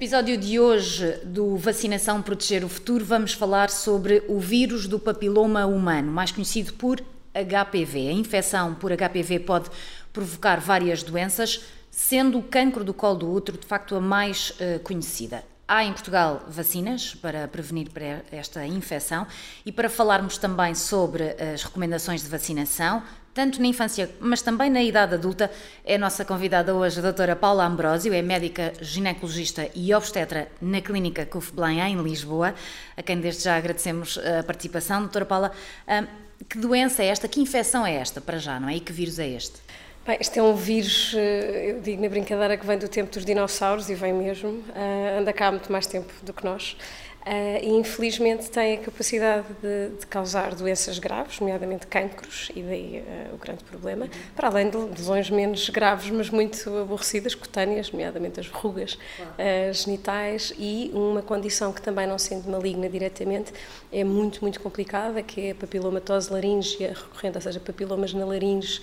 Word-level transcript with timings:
episódio 0.00 0.38
de 0.38 0.58
hoje 0.58 1.20
do 1.24 1.58
Vacinação 1.58 2.22
Proteger 2.22 2.64
o 2.64 2.70
Futuro, 2.70 3.04
vamos 3.04 3.34
falar 3.34 3.68
sobre 3.68 4.22
o 4.28 4.40
vírus 4.40 4.88
do 4.88 4.98
papiloma 4.98 5.66
humano, 5.66 6.10
mais 6.10 6.32
conhecido 6.32 6.72
por 6.72 7.02
HPV. 7.34 8.08
A 8.08 8.12
infecção 8.12 8.74
por 8.74 8.92
HPV 8.92 9.40
pode 9.40 9.68
provocar 10.10 10.58
várias 10.58 11.02
doenças, 11.02 11.60
sendo 11.90 12.38
o 12.38 12.42
cancro 12.42 12.82
do 12.82 12.94
colo 12.94 13.16
do 13.16 13.30
útero 13.30 13.58
de 13.58 13.66
facto 13.66 13.94
a 13.94 14.00
mais 14.00 14.52
uh, 14.52 14.80
conhecida. 14.80 15.44
Há 15.68 15.84
em 15.84 15.92
Portugal 15.92 16.46
vacinas 16.48 17.14
para 17.14 17.46
prevenir 17.46 17.88
esta 18.32 18.66
infecção 18.66 19.26
e 19.66 19.70
para 19.70 19.90
falarmos 19.90 20.38
também 20.38 20.74
sobre 20.74 21.36
as 21.52 21.62
recomendações 21.62 22.22
de 22.22 22.28
vacinação, 22.28 23.02
tanto 23.32 23.60
na 23.60 23.68
infância, 23.68 24.10
mas 24.20 24.42
também 24.42 24.68
na 24.70 24.82
idade 24.82 25.14
adulta, 25.14 25.50
é 25.84 25.94
a 25.94 25.98
nossa 25.98 26.24
convidada 26.24 26.74
hoje, 26.74 26.98
a 26.98 27.02
doutora 27.02 27.36
Paula 27.36 27.64
Ambrósio, 27.64 28.12
é 28.12 28.22
médica 28.22 28.72
ginecologista 28.80 29.68
e 29.74 29.94
obstetra 29.94 30.48
na 30.60 30.80
Clínica 30.80 31.24
CUF 31.24 31.52
Belém, 31.52 31.80
em 31.80 32.02
Lisboa, 32.02 32.54
a 32.96 33.02
quem 33.02 33.20
desde 33.20 33.44
já 33.44 33.56
agradecemos 33.56 34.18
a 34.18 34.42
participação. 34.42 35.00
Doutora 35.00 35.24
Paula, 35.24 35.52
hum, 35.88 36.06
que 36.48 36.58
doença 36.58 37.02
é 37.02 37.06
esta? 37.06 37.28
Que 37.28 37.40
infecção 37.40 37.86
é 37.86 37.94
esta, 37.94 38.20
para 38.20 38.38
já, 38.38 38.58
não 38.58 38.68
é? 38.68 38.76
E 38.76 38.80
que 38.80 38.92
vírus 38.92 39.18
é 39.18 39.28
este? 39.28 39.60
Bem, 40.06 40.16
este 40.18 40.38
é 40.38 40.42
um 40.42 40.54
vírus, 40.54 41.12
eh, 41.14 41.72
eu 41.72 41.80
digo 41.82 42.00
na 42.00 42.08
brincadeira, 42.08 42.56
que 42.56 42.66
vem 42.66 42.78
do 42.78 42.88
tempo 42.88 43.12
dos 43.12 43.24
dinossauros 43.24 43.90
e 43.90 43.94
vem 43.94 44.14
mesmo, 44.14 44.64
eh, 44.74 45.18
anda 45.20 45.32
cá 45.32 45.48
há 45.48 45.50
muito 45.50 45.70
mais 45.70 45.86
tempo 45.86 46.10
do 46.22 46.32
que 46.32 46.42
nós. 46.42 46.74
Uh, 47.20 47.62
e 47.62 47.68
infelizmente 47.68 48.50
tem 48.50 48.76
a 48.76 48.78
capacidade 48.78 49.46
de, 49.60 49.98
de, 50.00 50.06
causar 50.06 50.54
doenças 50.54 50.98
graves, 50.98 51.38
nomeadamente 51.38 51.86
cancros, 51.86 52.50
e 52.56 52.62
daí 52.62 53.04
uh, 53.06 53.34
o 53.34 53.36
grande 53.36 53.62
problema, 53.62 54.08
para 54.34 54.48
além 54.48 54.70
de 54.70 54.78
lesões 54.78 55.28
menos 55.28 55.68
graves, 55.68 56.08
mas 56.10 56.30
muito 56.30 56.78
aborrecidas, 56.78 57.34
cutâneas, 57.34 57.92
nomeadamente 57.92 58.40
as 58.40 58.46
verrugas 58.46 58.94
uh, 58.94 59.72
genitais, 59.72 60.54
e 60.58 60.90
uma 60.94 61.20
condição 61.20 61.74
que 61.74 61.82
também 61.82 62.06
não 62.06 62.18
sendo 62.18 62.50
maligna 62.50 62.88
diretamente 62.88 63.52
é 63.92 64.02
muito, 64.02 64.40
muito 64.40 64.58
complicada, 64.58 65.22
que 65.22 65.48
é 65.48 65.50
a 65.50 65.54
papilomatose 65.54 66.32
laríngea 66.32 66.94
recorrente, 66.94 67.36
ou 67.36 67.42
seja, 67.42 67.60
papilomas 67.60 68.14
na 68.14 68.24
laringe 68.24 68.80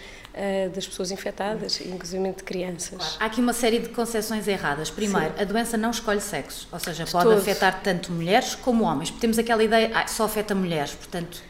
das 0.74 0.86
pessoas 0.86 1.10
infectadas, 1.10 1.82
inclusive 1.82 2.32
de 2.34 2.44
crianças. 2.44 2.98
Claro. 2.98 3.16
Há 3.20 3.26
aqui 3.26 3.42
uma 3.42 3.54
série 3.54 3.80
de 3.80 3.90
concepções 3.90 4.48
erradas. 4.48 4.92
Primeiro, 4.92 5.34
Sim. 5.36 5.42
a 5.42 5.44
doença 5.44 5.78
não 5.78 5.90
escolhe 5.90 6.22
sexo, 6.22 6.68
ou 6.72 6.78
seja, 6.78 7.06
pode 7.08 7.34
afetar 7.34 7.82
tanto 7.82 8.12
mulheres 8.12 8.27
mulheres 8.28 8.56
como 8.56 8.84
homens. 8.84 9.10
Temos 9.10 9.40
aquela 9.40 9.64
ideia, 9.64 9.90
ah, 9.94 10.06
só 10.06 10.26
afeta 10.26 10.54
mulheres, 10.54 10.94
portanto, 10.94 11.42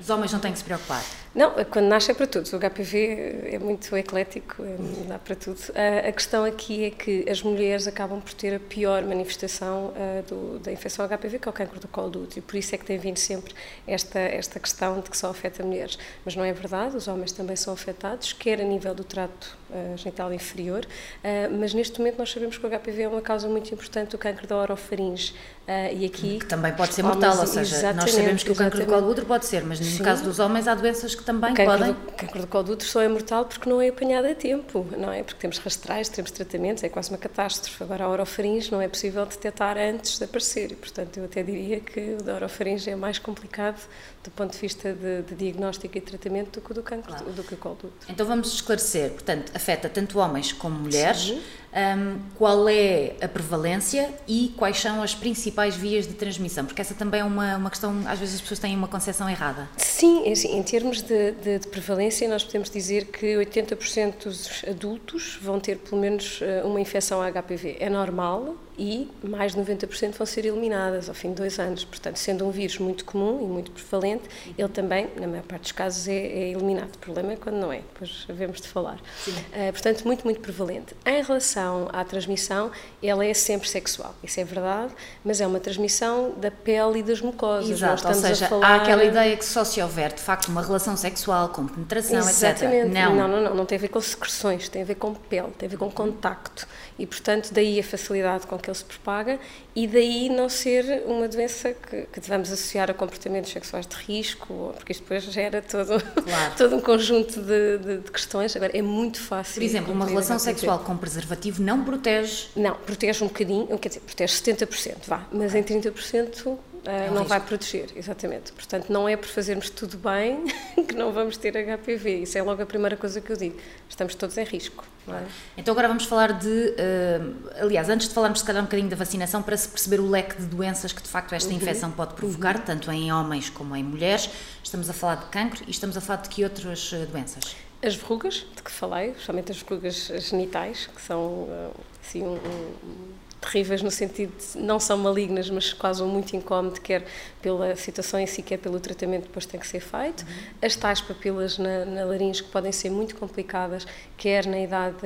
os 0.00 0.08
homens 0.08 0.32
não 0.32 0.40
têm 0.40 0.50
que 0.50 0.58
se 0.58 0.64
preocupar. 0.64 1.02
Não, 1.34 1.52
quando 1.70 1.86
nasce 1.86 2.10
é 2.10 2.14
para 2.14 2.26
tudo. 2.26 2.46
O 2.54 2.58
HPV 2.58 3.50
é 3.52 3.58
muito 3.58 3.96
eclético, 3.96 4.62
é, 4.62 4.76
dá 5.08 5.18
para 5.18 5.34
tudo. 5.34 5.58
A 6.06 6.12
questão 6.12 6.44
aqui 6.44 6.84
é 6.84 6.90
que 6.90 7.24
as 7.28 7.42
mulheres 7.42 7.86
acabam 7.86 8.20
por 8.20 8.34
ter 8.34 8.54
a 8.54 8.60
pior 8.60 9.02
manifestação 9.02 9.92
do, 10.28 10.58
da 10.58 10.70
infecção 10.70 11.06
HPV, 11.08 11.38
que 11.38 11.48
é 11.48 11.50
o 11.50 11.52
cancro 11.52 11.80
do 11.80 11.88
colo 11.88 12.10
do 12.10 12.22
útero. 12.24 12.42
Por 12.42 12.56
isso 12.56 12.74
é 12.74 12.78
que 12.78 12.84
tem 12.84 12.98
vindo 12.98 13.18
sempre 13.18 13.54
esta, 13.86 14.18
esta 14.18 14.60
questão 14.60 15.00
de 15.00 15.10
que 15.10 15.16
só 15.16 15.30
afeta 15.30 15.62
mulheres. 15.62 15.98
Mas 16.24 16.36
não 16.36 16.44
é 16.44 16.52
verdade, 16.52 16.96
os 16.96 17.08
homens 17.08 17.32
também 17.32 17.56
são 17.56 17.72
afetados, 17.72 18.32
quer 18.32 18.60
a 18.60 18.64
nível 18.64 18.94
do 18.94 19.04
trato 19.04 19.56
uh, 19.70 19.96
genital 19.96 20.32
inferior, 20.32 20.84
uh, 20.84 21.58
mas 21.58 21.74
neste 21.74 21.98
momento 21.98 22.18
nós 22.18 22.30
sabemos 22.30 22.58
que 22.58 22.66
o 22.66 22.70
HPV 22.70 23.02
é 23.02 23.08
uma 23.08 23.20
causa 23.20 23.48
muito 23.48 23.72
importante 23.72 24.10
do 24.10 24.18
cancro 24.18 24.46
da 24.46 24.56
orofaringe. 24.56 25.34
Uh, 25.62 25.94
e 25.96 26.04
aqui, 26.04 26.38
que 26.40 26.46
também 26.46 26.72
pode 26.72 26.92
ser 26.92 27.02
mortal, 27.02 27.38
ou 27.38 27.46
seja, 27.46 27.92
nós 27.92 28.10
sabemos 28.10 28.42
que 28.42 28.50
o 28.50 28.54
cancro 28.54 28.80
do 28.80 28.86
colo 28.86 29.02
do 29.02 29.10
útero 29.10 29.26
pode 29.26 29.46
ser, 29.46 29.64
mas 29.64 29.78
no 29.78 29.86
Sim. 29.86 30.02
caso 30.02 30.24
dos 30.24 30.38
homens 30.38 30.66
há 30.66 30.74
doenças 30.74 31.14
que 31.14 31.21
também 31.22 31.52
o 31.52 31.54
cancro 31.54 31.78
podem. 31.78 31.92
Do, 31.92 32.12
cancro 32.12 32.40
do 32.40 32.46
colo 32.46 32.64
do 32.64 32.72
útero 32.72 32.90
só 32.90 33.00
é 33.00 33.08
mortal 33.08 33.44
porque 33.44 33.68
não 33.68 33.80
é 33.80 33.88
apanhado 33.88 34.26
a 34.26 34.34
tempo, 34.34 34.86
não 34.96 35.12
é? 35.12 35.22
Porque 35.22 35.40
temos 35.40 35.58
rastrais, 35.58 36.08
temos 36.08 36.30
tratamentos, 36.30 36.82
é 36.82 36.88
quase 36.88 37.10
uma 37.10 37.18
catástrofe. 37.18 37.82
Agora 37.82 38.04
a 38.04 38.08
orofaringe 38.08 38.70
não 38.70 38.80
é 38.80 38.88
possível 38.88 39.24
detectar 39.26 39.76
antes 39.78 40.18
de 40.18 40.24
aparecer 40.24 40.72
e, 40.72 40.76
portanto, 40.76 41.16
eu 41.16 41.24
até 41.24 41.42
diria 41.42 41.80
que 41.80 42.16
o 42.20 42.22
da 42.22 42.34
orofaringe 42.34 42.90
é 42.90 42.96
mais 42.96 43.18
complicado 43.18 43.80
do 44.22 44.30
ponto 44.30 44.52
de 44.52 44.58
vista 44.58 44.92
de, 44.92 45.22
de 45.22 45.34
diagnóstico 45.34 45.96
e 45.98 46.00
tratamento 46.00 46.60
do 46.60 46.64
que 46.64 46.70
o 46.70 46.74
do 46.74 46.82
cancro, 46.82 47.12
claro. 47.12 47.32
do 47.32 47.42
que 47.42 47.54
o 47.54 47.56
colo 47.56 47.76
do 47.80 47.88
útero. 47.88 48.12
Então 48.12 48.26
vamos 48.26 48.52
esclarecer, 48.54 49.10
portanto, 49.10 49.52
afeta 49.54 49.88
tanto 49.88 50.18
homens 50.18 50.52
como 50.52 50.78
mulheres. 50.78 51.34
Um, 51.72 52.18
qual 52.36 52.68
é 52.68 53.14
a 53.22 53.26
prevalência 53.26 54.10
e 54.28 54.52
quais 54.58 54.78
são 54.78 55.02
as 55.02 55.14
principais 55.14 55.74
vias 55.74 56.06
de 56.06 56.12
transmissão? 56.12 56.66
Porque 56.66 56.82
essa 56.82 56.94
também 56.94 57.20
é 57.20 57.24
uma, 57.24 57.56
uma 57.56 57.70
questão, 57.70 58.02
às 58.06 58.18
vezes 58.18 58.34
as 58.34 58.40
pessoas 58.42 58.60
têm 58.60 58.76
uma 58.76 58.88
concepção 58.88 59.28
errada. 59.28 59.68
Sim, 59.78 60.26
é 60.26 60.32
assim, 60.32 60.56
em 60.56 60.62
termos 60.62 61.00
de, 61.00 61.32
de, 61.32 61.58
de, 61.60 61.68
prevalência, 61.68 62.28
nós 62.28 62.44
podemos 62.44 62.68
dizer 62.68 63.06
que 63.06 63.36
80% 63.36 64.24
dos 64.24 64.64
adultos 64.68 65.38
vão 65.40 65.58
ter 65.58 65.78
pelo 65.78 66.00
menos 66.00 66.40
eh, 66.42 66.62
uma 66.62 66.80
infecção 66.80 67.22
a 67.22 67.30
HPV. 67.30 67.78
É 67.80 67.88
normal, 67.88 68.54
e 68.78 69.08
mais 69.22 69.54
de 69.54 69.60
90% 69.60 70.12
vão 70.12 70.26
ser 70.26 70.46
eliminadas 70.46 71.08
ao 71.08 71.14
fim 71.14 71.30
de 71.30 71.36
dois 71.36 71.58
anos. 71.58 71.84
Portanto, 71.84 72.16
sendo 72.16 72.46
um 72.46 72.50
vírus 72.50 72.78
muito 72.78 73.04
comum 73.04 73.42
e 73.42 73.46
muito 73.46 73.70
prevalente, 73.70 74.24
ele 74.56 74.68
também, 74.68 75.08
na 75.18 75.26
maior 75.26 75.42
parte 75.42 75.62
dos 75.62 75.72
casos, 75.72 76.08
é, 76.08 76.14
é 76.14 76.50
eliminado. 76.50 76.94
O 76.94 76.98
problema 76.98 77.32
é 77.32 77.36
quando 77.36 77.56
não 77.56 77.72
é, 77.72 77.78
depois 77.78 78.26
havemos 78.28 78.60
de 78.60 78.68
falar. 78.68 78.98
Uh, 79.26 79.72
portanto, 79.72 80.04
muito, 80.04 80.24
muito 80.24 80.40
prevalente. 80.40 80.94
Em 81.04 81.22
relação 81.22 81.88
à 81.92 82.04
transmissão, 82.04 82.70
ela 83.02 83.24
é 83.24 83.34
sempre 83.34 83.68
sexual, 83.68 84.14
isso 84.22 84.40
é 84.40 84.44
verdade, 84.44 84.92
mas 85.24 85.40
é 85.40 85.46
uma 85.46 85.60
transmissão 85.60 86.32
da 86.36 86.50
pele 86.50 87.00
e 87.00 87.02
das 87.02 87.20
mucosas. 87.20 87.70
Exato, 87.70 88.06
ou 88.08 88.14
seja, 88.14 88.48
falar... 88.48 88.66
há 88.66 88.74
aquela 88.76 89.04
ideia 89.04 89.36
que 89.36 89.44
só 89.44 89.64
se 89.64 89.80
houver, 89.82 90.12
de 90.12 90.20
facto, 90.20 90.48
uma 90.48 90.62
relação 90.62 90.96
sexual 90.96 91.48
com 91.50 91.66
penetração, 91.66 92.18
Exatamente. 92.18 92.88
etc. 92.88 92.94
Não. 92.94 93.14
não, 93.14 93.28
não, 93.28 93.40
não, 93.42 93.54
não 93.54 93.66
tem 93.66 93.76
a 93.76 93.80
ver 93.80 93.88
com 93.88 94.00
secreções, 94.00 94.68
tem 94.68 94.82
a 94.82 94.84
ver 94.84 94.94
com 94.94 95.14
pele, 95.14 95.50
tem 95.58 95.66
a 95.66 95.70
ver 95.70 95.76
com 95.76 95.90
contacto 95.90 96.66
e, 96.98 97.06
portanto, 97.06 97.52
daí 97.52 97.80
a 97.80 97.82
facilidade 97.82 98.46
com 98.46 98.54
que 98.62 98.70
ele 98.70 98.76
se 98.76 98.84
propaga 98.84 99.38
e 99.74 99.86
daí 99.86 100.28
não 100.28 100.48
ser 100.48 101.02
uma 101.06 101.28
doença 101.28 101.72
que, 101.72 102.06
que 102.12 102.20
devemos 102.20 102.50
associar 102.50 102.90
a 102.90 102.94
comportamentos 102.94 103.50
sexuais 103.50 103.86
de 103.86 103.96
risco, 103.96 104.72
porque 104.76 104.92
isto 104.92 105.02
depois 105.02 105.24
gera 105.24 105.60
todo, 105.60 106.00
claro. 106.00 106.54
todo 106.56 106.76
um 106.76 106.80
conjunto 106.80 107.40
de, 107.40 107.78
de, 107.78 107.98
de, 107.98 108.10
questões. 108.10 108.54
Agora, 108.56 108.76
é 108.76 108.82
muito 108.82 109.20
fácil. 109.20 109.54
Por 109.54 109.62
exemplo, 109.62 109.92
uma 109.92 110.06
relação 110.06 110.38
sexual 110.38 110.78
com 110.78 110.96
preservativo 110.96 111.62
não 111.62 111.84
protege? 111.84 112.48
Não, 112.56 112.74
protege 112.74 113.24
um 113.24 113.28
bocadinho, 113.28 113.78
quer 113.78 113.88
dizer, 113.88 114.00
protege 114.00 114.34
70%, 114.34 114.96
vá, 115.06 115.26
mas 115.32 115.54
em 115.54 115.62
30% 115.62 116.58
é 116.84 117.02
um 117.02 117.14
não 117.14 117.22
risco. 117.22 117.28
vai 117.28 117.40
proteger, 117.40 117.90
exatamente. 117.94 118.52
Portanto, 118.52 118.90
não 118.90 119.08
é 119.08 119.16
por 119.16 119.28
fazermos 119.28 119.70
tudo 119.70 119.96
bem 119.96 120.44
que 120.86 120.94
não 120.94 121.12
vamos 121.12 121.36
ter 121.36 121.52
HPV. 121.52 122.22
Isso 122.22 122.36
é 122.36 122.42
logo 122.42 122.60
a 122.62 122.66
primeira 122.66 122.96
coisa 122.96 123.20
que 123.20 123.30
eu 123.30 123.36
digo. 123.36 123.56
Estamos 123.88 124.14
todos 124.14 124.36
em 124.36 124.44
risco. 124.44 124.84
É? 125.08 125.24
Então, 125.56 125.72
agora 125.72 125.88
vamos 125.88 126.04
falar 126.04 126.32
de. 126.32 126.48
Uh, 126.48 127.50
aliás, 127.60 127.88
antes 127.88 128.08
de 128.08 128.14
falarmos, 128.14 128.40
se 128.40 128.44
calhar, 128.44 128.62
um 128.62 128.66
bocadinho 128.66 128.88
da 128.88 128.96
vacinação, 128.96 129.42
para 129.42 129.56
se 129.56 129.68
perceber 129.68 130.00
o 130.00 130.08
leque 130.08 130.36
de 130.36 130.46
doenças 130.46 130.92
que 130.92 131.02
de 131.02 131.08
facto 131.08 131.32
esta 131.34 131.50
uhum. 131.50 131.56
infecção 131.56 131.90
pode 131.90 132.14
provocar, 132.14 132.56
uhum. 132.56 132.62
tanto 132.62 132.90
em 132.90 133.12
homens 133.12 133.48
como 133.48 133.74
em 133.76 133.82
mulheres. 133.82 134.28
Estamos 134.62 134.88
a 134.90 134.92
falar 134.92 135.16
de 135.16 135.26
cancro 135.26 135.64
e 135.66 135.70
estamos 135.70 135.96
a 135.96 136.00
falar 136.00 136.22
de 136.22 136.28
que 136.28 136.44
outras 136.44 136.92
eh, 136.92 137.06
doenças? 137.06 137.56
As 137.84 137.96
verrugas, 137.96 138.46
de 138.54 138.62
que 138.62 138.70
falei, 138.70 139.10
especialmente 139.10 139.50
as 139.50 139.60
verrugas 139.60 140.12
genitais, 140.18 140.88
que 140.94 141.02
são 141.02 141.48
eh, 141.50 141.70
assim, 142.00 142.22
um, 142.22 142.34
um 142.34 143.21
terríveis 143.42 143.82
no 143.82 143.90
sentido 143.90 144.32
de 144.38 144.58
não 144.58 144.78
são 144.78 144.96
malignas, 144.96 145.50
mas 145.50 145.72
causam 145.72 146.06
muito 146.06 146.34
incómodo, 146.34 146.80
quer 146.80 147.04
pela 147.42 147.74
situação 147.74 148.20
em 148.20 148.26
si, 148.26 148.40
quer 148.40 148.56
pelo 148.56 148.78
tratamento 148.78 149.22
que 149.22 149.28
depois 149.28 149.44
tem 149.44 149.58
que 149.58 149.66
ser 149.66 149.80
feito. 149.80 150.22
Uhum. 150.22 150.66
As 150.66 150.76
tais 150.76 151.00
papilas 151.00 151.58
na, 151.58 151.84
na, 151.84 152.04
laringe 152.04 152.42
que 152.42 152.50
podem 152.50 152.70
ser 152.70 152.90
muito 152.90 153.16
complicadas, 153.16 153.86
quer 154.16 154.46
na 154.46 154.60
idade 154.60 154.96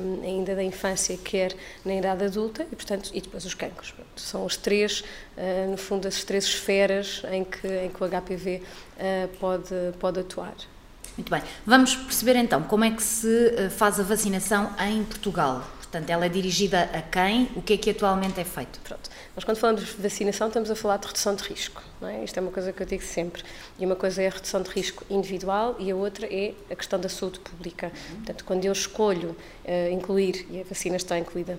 um, 0.00 0.22
ainda 0.22 0.54
da 0.54 0.62
infância, 0.62 1.16
quer 1.16 1.54
na 1.84 1.94
idade 1.94 2.24
adulta, 2.24 2.66
e 2.70 2.76
portanto, 2.76 3.10
e 3.14 3.20
depois 3.20 3.44
os 3.44 3.54
cancros. 3.54 3.94
São 4.14 4.44
os 4.44 4.56
três, 4.56 5.00
uh, 5.36 5.70
no 5.70 5.78
fundo, 5.78 6.06
as 6.06 6.22
três 6.24 6.44
esferas 6.44 7.22
em 7.32 7.42
que, 7.42 7.66
em 7.66 7.88
que 7.88 8.04
o 8.04 8.08
HPV 8.08 8.62
uh, 8.62 9.00
hum, 9.00 9.28
pode, 9.40 9.74
pode 9.98 10.20
atuar. 10.20 10.54
Muito 11.16 11.30
bem. 11.30 11.42
Vamos 11.66 11.96
perceber 11.96 12.36
então 12.36 12.62
como 12.62 12.84
é 12.84 12.90
que 12.90 13.02
se 13.02 13.26
hum, 13.26 13.70
faz 13.70 13.98
a 13.98 14.02
vacinação 14.02 14.70
em 14.78 15.02
Portugal. 15.04 15.64
Portanto, 15.90 16.10
ela 16.10 16.26
é 16.26 16.28
dirigida 16.28 16.82
a 16.92 17.00
quem? 17.00 17.48
O 17.56 17.62
que 17.62 17.72
é 17.72 17.76
que 17.78 17.90
atualmente 17.90 18.38
é 18.38 18.44
feito? 18.44 18.78
Pronto. 18.80 19.08
Nós, 19.34 19.42
quando 19.42 19.56
falamos 19.56 19.86
de 19.86 20.02
vacinação, 20.02 20.48
estamos 20.48 20.70
a 20.70 20.76
falar 20.76 20.98
de 20.98 21.06
redução 21.06 21.34
de 21.34 21.42
risco. 21.44 21.82
Não 21.98 22.08
é? 22.08 22.22
Isto 22.22 22.36
é 22.36 22.42
uma 22.42 22.50
coisa 22.50 22.74
que 22.74 22.82
eu 22.82 22.86
digo 22.86 23.02
sempre. 23.02 23.42
E 23.78 23.86
uma 23.86 23.96
coisa 23.96 24.22
é 24.22 24.26
a 24.26 24.30
redução 24.30 24.60
de 24.60 24.68
risco 24.68 25.02
individual 25.08 25.76
e 25.78 25.90
a 25.90 25.96
outra 25.96 26.26
é 26.30 26.52
a 26.70 26.76
questão 26.76 27.00
da 27.00 27.08
saúde 27.08 27.40
pública. 27.40 27.86
Uhum. 27.86 28.16
Portanto, 28.16 28.44
quando 28.44 28.64
eu 28.66 28.72
escolho 28.72 29.30
uh, 29.30 29.90
incluir, 29.90 30.46
e 30.50 30.60
a 30.60 30.64
vacina 30.64 30.96
está 30.96 31.18
incluída 31.18 31.58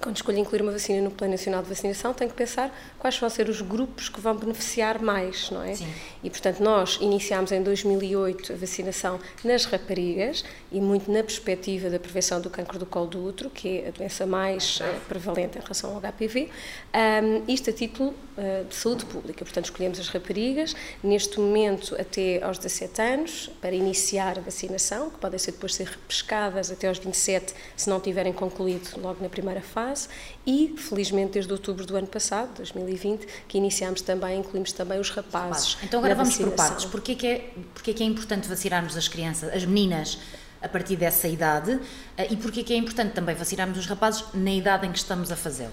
quando 0.00 0.16
escolho 0.16 0.38
incluir 0.38 0.62
uma 0.62 0.72
vacina 0.72 1.00
no 1.00 1.10
Plano 1.10 1.32
Nacional 1.32 1.62
de 1.62 1.68
Vacinação, 1.68 2.14
tenho 2.14 2.30
que 2.30 2.36
pensar 2.36 2.74
quais 2.98 3.18
vão 3.18 3.28
ser 3.28 3.48
os 3.48 3.60
grupos 3.60 4.08
que 4.08 4.20
vão 4.20 4.36
beneficiar 4.36 5.00
mais, 5.02 5.50
não 5.50 5.62
é? 5.62 5.74
Sim. 5.74 5.88
E, 6.22 6.30
portanto, 6.30 6.60
nós 6.60 6.98
iniciámos 7.00 7.52
em 7.52 7.62
2008 7.62 8.52
a 8.52 8.56
vacinação 8.56 9.20
nas 9.44 9.64
raparigas 9.64 10.44
e 10.70 10.80
muito 10.80 11.10
na 11.10 11.22
perspectiva 11.22 11.90
da 11.90 11.98
prevenção 11.98 12.40
do 12.40 12.48
cancro 12.48 12.78
do 12.78 12.86
colo 12.86 13.06
do 13.06 13.24
útero, 13.24 13.50
que 13.50 13.80
é 13.80 13.88
a 13.88 13.90
doença 13.90 14.26
mais 14.26 14.80
uh, 14.80 14.84
prevalente 15.08 15.58
em 15.58 15.60
relação 15.60 15.94
ao 15.94 16.00
HPV, 16.00 16.48
um, 16.94 17.52
isto 17.52 17.70
a 17.70 17.72
título 17.72 18.10
uh, 18.10 18.64
de 18.68 18.74
saúde 18.74 19.04
pública. 19.04 19.44
Portanto, 19.44 19.66
escolhemos 19.66 19.98
as 19.98 20.08
raparigas, 20.08 20.74
neste 21.02 21.38
momento 21.38 21.94
até 22.00 22.42
aos 22.42 22.58
17 22.58 23.02
anos, 23.02 23.50
para 23.60 23.72
iniciar 23.72 24.38
a 24.38 24.40
vacinação, 24.40 25.10
que 25.10 25.18
podem 25.18 25.38
ser 25.38 25.52
depois 25.52 25.74
ser 25.74 25.86
repescadas 25.86 26.70
até 26.70 26.88
aos 26.88 26.98
27, 26.98 27.54
se 27.76 27.88
não 27.88 28.00
tiverem 28.00 28.32
concluído 28.32 29.00
logo 29.00 29.22
na 29.22 29.28
primeira 29.28 29.60
fase, 29.60 29.81
fase 29.82 30.08
e, 30.46 30.74
felizmente, 30.76 31.32
desde 31.32 31.52
outubro 31.52 31.84
do 31.84 31.96
ano 31.96 32.06
passado, 32.06 32.56
2020, 32.56 33.26
que 33.48 33.58
iniciámos 33.58 34.02
também, 34.02 34.38
incluímos 34.38 34.72
também 34.72 35.00
os 35.00 35.10
rapazes. 35.10 35.76
Então 35.82 35.98
agora 35.98 36.14
vamos 36.14 36.36
por 36.36 36.52
partes. 36.52 36.84
Porquê 36.84 37.14
que, 37.14 37.26
é, 37.26 37.50
porquê 37.74 37.92
que 37.92 38.02
é 38.02 38.06
importante 38.06 38.48
vacinarmos 38.48 38.96
as 38.96 39.08
crianças, 39.08 39.52
as 39.52 39.64
meninas, 39.64 40.18
a 40.60 40.68
partir 40.68 40.96
dessa 40.96 41.26
idade 41.26 41.80
eh, 42.16 42.28
e 42.30 42.36
porquê 42.36 42.62
que 42.62 42.72
é 42.72 42.76
importante 42.76 43.12
também 43.14 43.34
vacinarmos 43.34 43.76
os 43.78 43.86
rapazes 43.86 44.24
na 44.32 44.52
idade 44.52 44.86
em 44.86 44.92
que 44.92 44.98
estamos 44.98 45.32
a 45.32 45.36
fazê-lo? 45.36 45.72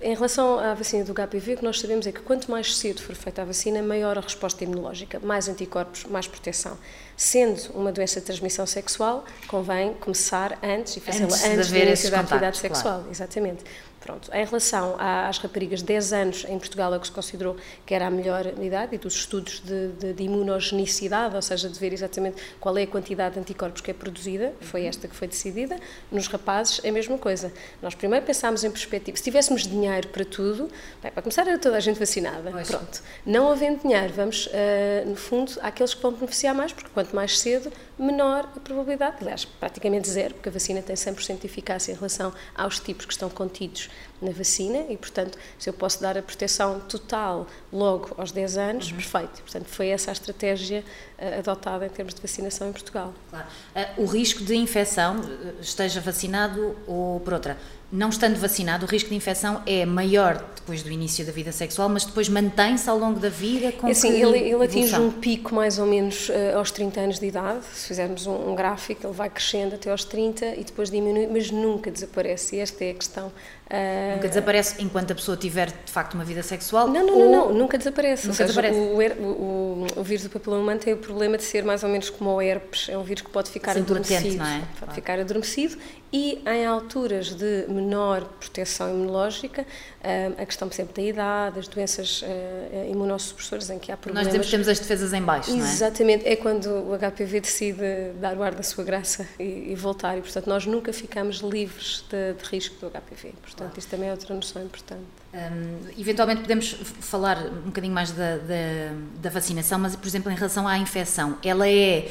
Em 0.00 0.14
relação 0.14 0.58
à 0.58 0.74
vacina 0.74 1.04
do 1.04 1.12
HPV, 1.12 1.54
o 1.54 1.56
que 1.58 1.64
nós 1.64 1.80
sabemos 1.80 2.06
é 2.06 2.12
que 2.12 2.20
quanto 2.20 2.50
mais 2.50 2.76
cedo 2.76 3.02
for 3.02 3.14
feita 3.14 3.42
a 3.42 3.44
vacina, 3.44 3.82
maior 3.82 4.18
a 4.18 4.20
resposta 4.20 4.62
imunológica, 4.64 5.20
mais 5.20 5.48
anticorpos, 5.48 6.04
mais 6.04 6.26
proteção. 6.26 6.76
Sendo 7.16 7.72
uma 7.74 7.92
doença 7.92 8.20
de 8.20 8.26
transmissão 8.26 8.66
sexual, 8.66 9.24
convém 9.48 9.94
começar 9.94 10.58
antes 10.62 10.96
e 10.96 11.00
fazê-la 11.00 11.26
antes, 11.26 11.44
antes 11.44 11.70
do 11.70 11.76
início 11.76 12.10
da 12.10 12.20
atividade 12.20 12.58
sexual. 12.58 13.04
Exatamente. 13.10 13.64
Pronto. 14.04 14.30
Em 14.34 14.44
relação 14.44 14.96
às 14.98 15.38
raparigas, 15.38 15.80
10 15.80 16.12
anos 16.12 16.44
em 16.46 16.58
Portugal 16.58 16.92
é 16.92 16.98
o 16.98 17.00
que 17.00 17.06
se 17.06 17.12
considerou 17.12 17.56
que 17.86 17.94
era 17.94 18.06
a 18.06 18.10
melhor 18.10 18.46
idade 18.62 18.94
e 18.96 18.98
dos 18.98 19.14
estudos 19.14 19.62
de, 19.64 19.88
de, 19.92 20.12
de, 20.12 20.22
imunogenicidade, 20.24 21.34
ou 21.34 21.40
seja, 21.40 21.70
de 21.70 21.78
ver 21.80 21.90
exatamente 21.90 22.36
qual 22.60 22.76
é 22.76 22.82
a 22.82 22.86
quantidade 22.86 23.36
de 23.36 23.40
anticorpos 23.40 23.80
que 23.80 23.90
é 23.90 23.94
produzida, 23.94 24.52
foi 24.60 24.82
uhum. 24.82 24.88
esta 24.88 25.08
que 25.08 25.16
foi 25.16 25.26
decidida. 25.26 25.78
Nos 26.12 26.26
rapazes, 26.26 26.82
é 26.84 26.90
a 26.90 26.92
mesma 26.92 27.16
coisa. 27.16 27.50
Nós 27.80 27.94
primeiro 27.94 28.26
pensámos 28.26 28.62
em 28.62 28.70
perspectiva. 28.70 29.16
Se 29.16 29.22
tivéssemos 29.22 29.62
dinheiro 29.62 30.08
para 30.08 30.26
tudo, 30.26 30.68
bem, 31.02 31.10
para 31.10 31.22
começar 31.22 31.48
era 31.48 31.58
toda 31.58 31.78
a 31.78 31.80
gente 31.80 31.98
vacinada. 31.98 32.50
Pois. 32.50 32.68
Pronto. 32.68 33.02
Não 33.24 33.50
havendo 33.50 33.80
dinheiro, 33.80 34.12
vamos, 34.12 34.48
uh, 34.48 35.08
no 35.08 35.16
fundo, 35.16 35.52
àqueles 35.62 35.94
que 35.94 36.02
vão 36.02 36.12
beneficiar 36.12 36.54
mais, 36.54 36.74
porque 36.74 36.90
quanto 36.92 37.16
mais 37.16 37.38
cedo, 37.38 37.72
menor 37.98 38.48
a 38.56 38.60
probabilidade, 38.60 39.18
aliás, 39.20 39.44
praticamente 39.44 40.08
zero, 40.08 40.34
porque 40.34 40.48
a 40.48 40.52
vacina 40.52 40.82
tem 40.82 40.96
100% 40.96 41.40
de 41.40 41.46
eficácia 41.46 41.92
em 41.92 41.94
relação 41.94 42.32
aos 42.54 42.80
tipos 42.80 43.06
que 43.06 43.12
estão 43.12 43.30
contidos 43.30 43.88
na 44.20 44.30
vacina 44.30 44.86
e, 44.88 44.96
portanto, 44.96 45.38
se 45.58 45.68
eu 45.68 45.72
posso 45.72 46.00
dar 46.00 46.16
a 46.16 46.22
proteção 46.22 46.80
total 46.80 47.46
logo 47.72 48.14
aos 48.16 48.32
10 48.32 48.56
anos, 48.56 48.90
uhum. 48.90 48.96
perfeito. 48.96 49.42
Portanto, 49.42 49.66
foi 49.66 49.88
essa 49.88 50.10
a 50.10 50.12
estratégia 50.12 50.84
uh, 51.18 51.38
adotada 51.38 51.86
em 51.86 51.90
termos 51.90 52.14
de 52.14 52.20
vacinação 52.20 52.68
em 52.68 52.72
Portugal. 52.72 53.12
Claro. 53.30 53.46
Uh, 53.74 54.02
o 54.02 54.06
risco 54.06 54.42
de 54.44 54.54
infecção, 54.54 55.20
eh, 55.22 55.54
esteja 55.60 56.00
vacinado 56.00 56.76
ou 56.86 57.20
por 57.20 57.34
outra, 57.34 57.58
não 57.94 58.08
estando 58.08 58.36
vacinado, 58.40 58.86
o 58.86 58.88
risco 58.88 59.08
de 59.08 59.14
infecção 59.14 59.62
é 59.64 59.86
maior 59.86 60.44
depois 60.56 60.82
do 60.82 60.90
início 60.90 61.24
da 61.24 61.30
vida 61.30 61.52
sexual, 61.52 61.88
mas 61.88 62.04
depois 62.04 62.28
mantém-se 62.28 62.90
ao 62.90 62.98
longo 62.98 63.20
da 63.20 63.28
vida 63.28 63.70
com 63.70 63.86
é 63.86 63.92
assim, 63.92 64.20
ele, 64.20 64.38
ele 64.38 64.64
atinge 64.64 64.98
um 64.98 65.12
pico 65.12 65.54
mais 65.54 65.78
ou 65.78 65.86
menos 65.86 66.28
uh, 66.28 66.56
aos 66.56 66.72
30 66.72 67.00
anos 67.00 67.18
de 67.20 67.26
idade, 67.26 67.64
se 67.72 67.86
fizermos 67.86 68.26
um, 68.26 68.50
um, 68.50 68.54
gráfico, 68.54 69.06
ele 69.06 69.12
vai 69.12 69.30
crescendo 69.30 69.76
até 69.76 69.90
aos 69.90 70.04
30 70.04 70.56
e 70.56 70.64
depois 70.64 70.90
diminui, 70.90 71.28
mas 71.28 71.50
nunca 71.52 71.90
desaparece, 71.90 72.56
e 72.56 72.58
esta 72.58 72.84
é 72.84 72.90
a 72.90 72.94
questão. 72.94 73.32
Uh, 73.64 74.16
nunca 74.16 74.28
desaparece 74.28 74.82
enquanto 74.82 75.12
a 75.12 75.14
pessoa 75.14 75.38
tiver, 75.38 75.68
de 75.68 75.90
facto, 75.90 76.14
uma 76.14 76.24
vida 76.24 76.42
sexual? 76.42 76.86
Não, 76.86 77.06
não, 77.06 77.14
ou... 77.14 77.24
não, 77.24 77.48
não, 77.48 77.54
nunca 77.54 77.78
desaparece. 77.78 78.26
Nunca 78.26 78.36
seja, 78.36 78.48
desaparece. 78.48 78.78
O, 78.78 79.24
o, 79.24 79.86
o, 79.96 80.02
vírus 80.02 80.24
do 80.24 80.30
papiloma 80.30 80.62
humano 80.62 80.80
tem 80.80 80.92
o 80.92 80.98
problema 80.98 81.38
de 81.38 81.44
ser 81.44 81.64
mais 81.64 81.82
ou 81.82 81.88
menos 81.88 82.10
como 82.10 82.30
o 82.30 82.42
herpes, 82.42 82.88
é 82.90 82.98
um 82.98 83.02
vírus 83.02 83.22
que 83.22 83.30
pode 83.30 83.50
ficar 83.50 83.76
adormecido. 83.76 84.36
Não 84.36 84.46
é? 84.46 84.58
Pode 84.58 84.78
claro. 84.78 84.94
ficar 84.94 85.18
adormecido 85.18 85.78
e 86.14 86.40
em 86.46 86.64
alturas 86.64 87.34
de 87.34 87.66
menor 87.68 88.22
proteção 88.38 88.88
imunológica, 88.88 89.66
eh, 90.00 90.30
a 90.38 90.46
questão, 90.46 90.68
por 90.68 90.74
exemplo, 90.76 90.94
da 90.94 91.02
idade, 91.02 91.56
das 91.56 91.66
doenças 91.66 92.22
uh, 92.22 92.88
imunossupressoras 92.88 93.68
em 93.68 93.80
que 93.80 93.90
há 93.90 93.96
problemas. 93.96 94.32
Nós 94.32 94.48
temos 94.48 94.68
as 94.68 94.78
defesas 94.78 95.12
em 95.12 95.20
baixo, 95.20 95.50
não 95.50 95.66
é? 95.66 95.68
Exatamente, 95.68 96.24
é 96.24 96.36
quando 96.36 96.66
o 96.66 96.96
HPV 96.96 97.40
decide 97.40 98.12
dar 98.20 98.36
o 98.36 98.44
ar 98.44 98.54
da 98.54 98.62
sua 98.62 98.84
graça 98.84 99.26
e, 99.40 99.72
e 99.72 99.74
voltar, 99.74 100.16
e 100.16 100.20
portanto 100.20 100.46
nós 100.46 100.64
nunca 100.66 100.92
ficamos 100.92 101.38
livres 101.38 102.04
de, 102.08 102.34
de 102.34 102.44
risco 102.48 102.76
do 102.76 102.88
HPV. 102.88 103.34
Portanto, 103.42 103.76
isto 103.76 103.90
também 103.90 104.08
é 104.08 104.12
outra 104.12 104.32
noção 104.36 104.62
importante. 104.62 105.02
Um, 105.34 106.00
eventualmente 106.00 106.42
podemos 106.42 106.76
falar 107.00 107.38
um 107.44 107.62
bocadinho 107.62 107.92
mais 107.92 108.12
da, 108.12 108.36
da, 108.36 108.94
da 109.20 109.30
vacinação, 109.30 109.80
mas, 109.80 109.96
por 109.96 110.06
exemplo, 110.06 110.30
em 110.30 110.36
relação 110.36 110.68
à 110.68 110.78
infecção, 110.78 111.38
ela 111.42 111.68
é 111.68 112.08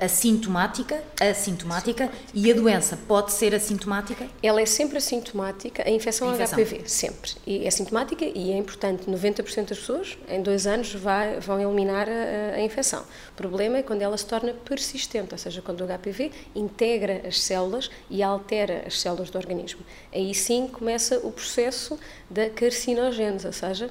assintomática, 0.00 1.02
assintomática 1.20 2.10
e 2.34 2.50
a 2.50 2.54
doença 2.54 2.98
pode 3.06 3.32
ser 3.32 3.54
assintomática? 3.54 4.26
Ela 4.42 4.60
é 4.60 4.66
sempre 4.66 4.98
assintomática, 4.98 5.86
a 5.86 5.90
infecção, 5.90 6.30
a 6.30 6.34
infecção. 6.34 6.58
HPV, 6.58 6.88
sempre. 6.88 7.32
E 7.46 7.64
é 7.64 7.68
assintomática 7.68 8.24
e 8.24 8.52
é 8.52 8.56
importante, 8.56 9.08
90% 9.08 9.68
das 9.68 9.78
pessoas 9.78 10.18
em 10.28 10.42
dois 10.42 10.66
anos 10.66 10.94
vai, 10.94 11.38
vão 11.40 11.60
eliminar 11.60 12.08
a, 12.08 12.56
a, 12.56 12.60
infecção. 12.60 13.02
O 13.32 13.36
problema 13.36 13.78
é 13.78 13.82
quando 13.82 14.02
ela 14.02 14.16
se 14.16 14.26
torna 14.26 14.52
persistente, 14.52 15.28
ou 15.32 15.38
seja, 15.38 15.62
quando 15.62 15.82
o 15.82 15.86
HPV 15.86 16.32
integra 16.54 17.22
as 17.26 17.40
células 17.40 17.90
e 18.10 18.22
altera 18.22 18.84
as 18.86 19.00
células 19.00 19.30
do 19.30 19.38
organismo. 19.38 19.80
Aí 20.12 20.34
sim 20.34 20.66
começa 20.66 21.18
o 21.18 21.30
processo 21.30 21.98
da 22.28 22.50
carcinogênese, 22.50 23.46
ou 23.46 23.52
seja, 23.52 23.90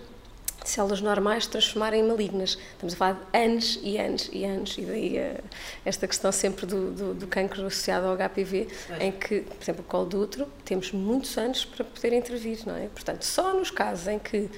células 0.69 1.01
normais 1.01 1.47
transformarem 1.47 2.01
em 2.01 2.07
malignas. 2.07 2.57
Estamos 2.73 2.93
a 2.93 2.97
falar 2.97 3.13
de 3.13 3.37
anos 3.37 3.79
e 3.81 3.97
anos 3.97 4.29
e 4.31 4.45
anos, 4.45 4.77
e 4.77 4.81
daí 4.81 5.17
uh, 5.17 5.43
esta 5.85 6.07
questão 6.07 6.31
sempre 6.31 6.65
do, 6.65 6.91
do, 6.91 7.13
do 7.13 7.27
cancro 7.27 7.65
associado 7.65 8.07
ao 8.07 8.15
HPV, 8.15 8.67
é. 8.99 9.05
em 9.05 9.11
que, 9.11 9.41
por 9.41 9.61
exemplo, 9.61 9.81
o 9.81 9.87
colo 9.87 10.05
do 10.05 10.21
útero, 10.21 10.47
temos 10.65 10.91
muitos 10.91 11.37
anos 11.37 11.65
para 11.65 11.83
poder 11.83 12.13
intervir, 12.13 12.59
não 12.65 12.75
é? 12.75 12.87
Portanto, 12.87 13.23
só 13.23 13.53
nos 13.53 13.71
casos 13.71 14.07
em 14.07 14.19
que 14.19 14.49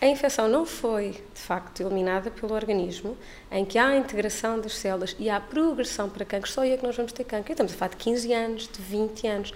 a 0.00 0.06
infecção 0.06 0.48
não 0.48 0.66
foi, 0.66 1.12
de 1.12 1.40
facto, 1.40 1.80
eliminada 1.80 2.30
pelo 2.30 2.52
organismo, 2.52 3.16
em 3.50 3.64
que 3.64 3.78
há 3.78 3.88
a 3.88 3.96
integração 3.96 4.60
das 4.60 4.76
células 4.76 5.16
e 5.18 5.30
há 5.30 5.40
progressão 5.40 6.10
para 6.10 6.26
cancro, 6.26 6.50
só 6.50 6.60
aí 6.60 6.72
é 6.72 6.76
que 6.76 6.82
nós 6.84 6.94
vamos 6.94 7.12
ter 7.12 7.24
cancro. 7.24 7.52
estamos 7.52 7.72
a 7.72 7.76
falar 7.76 7.90
de 7.92 7.96
15 7.96 8.32
anos, 8.32 8.68
de 8.68 8.82
20 8.82 9.26
anos. 9.26 9.54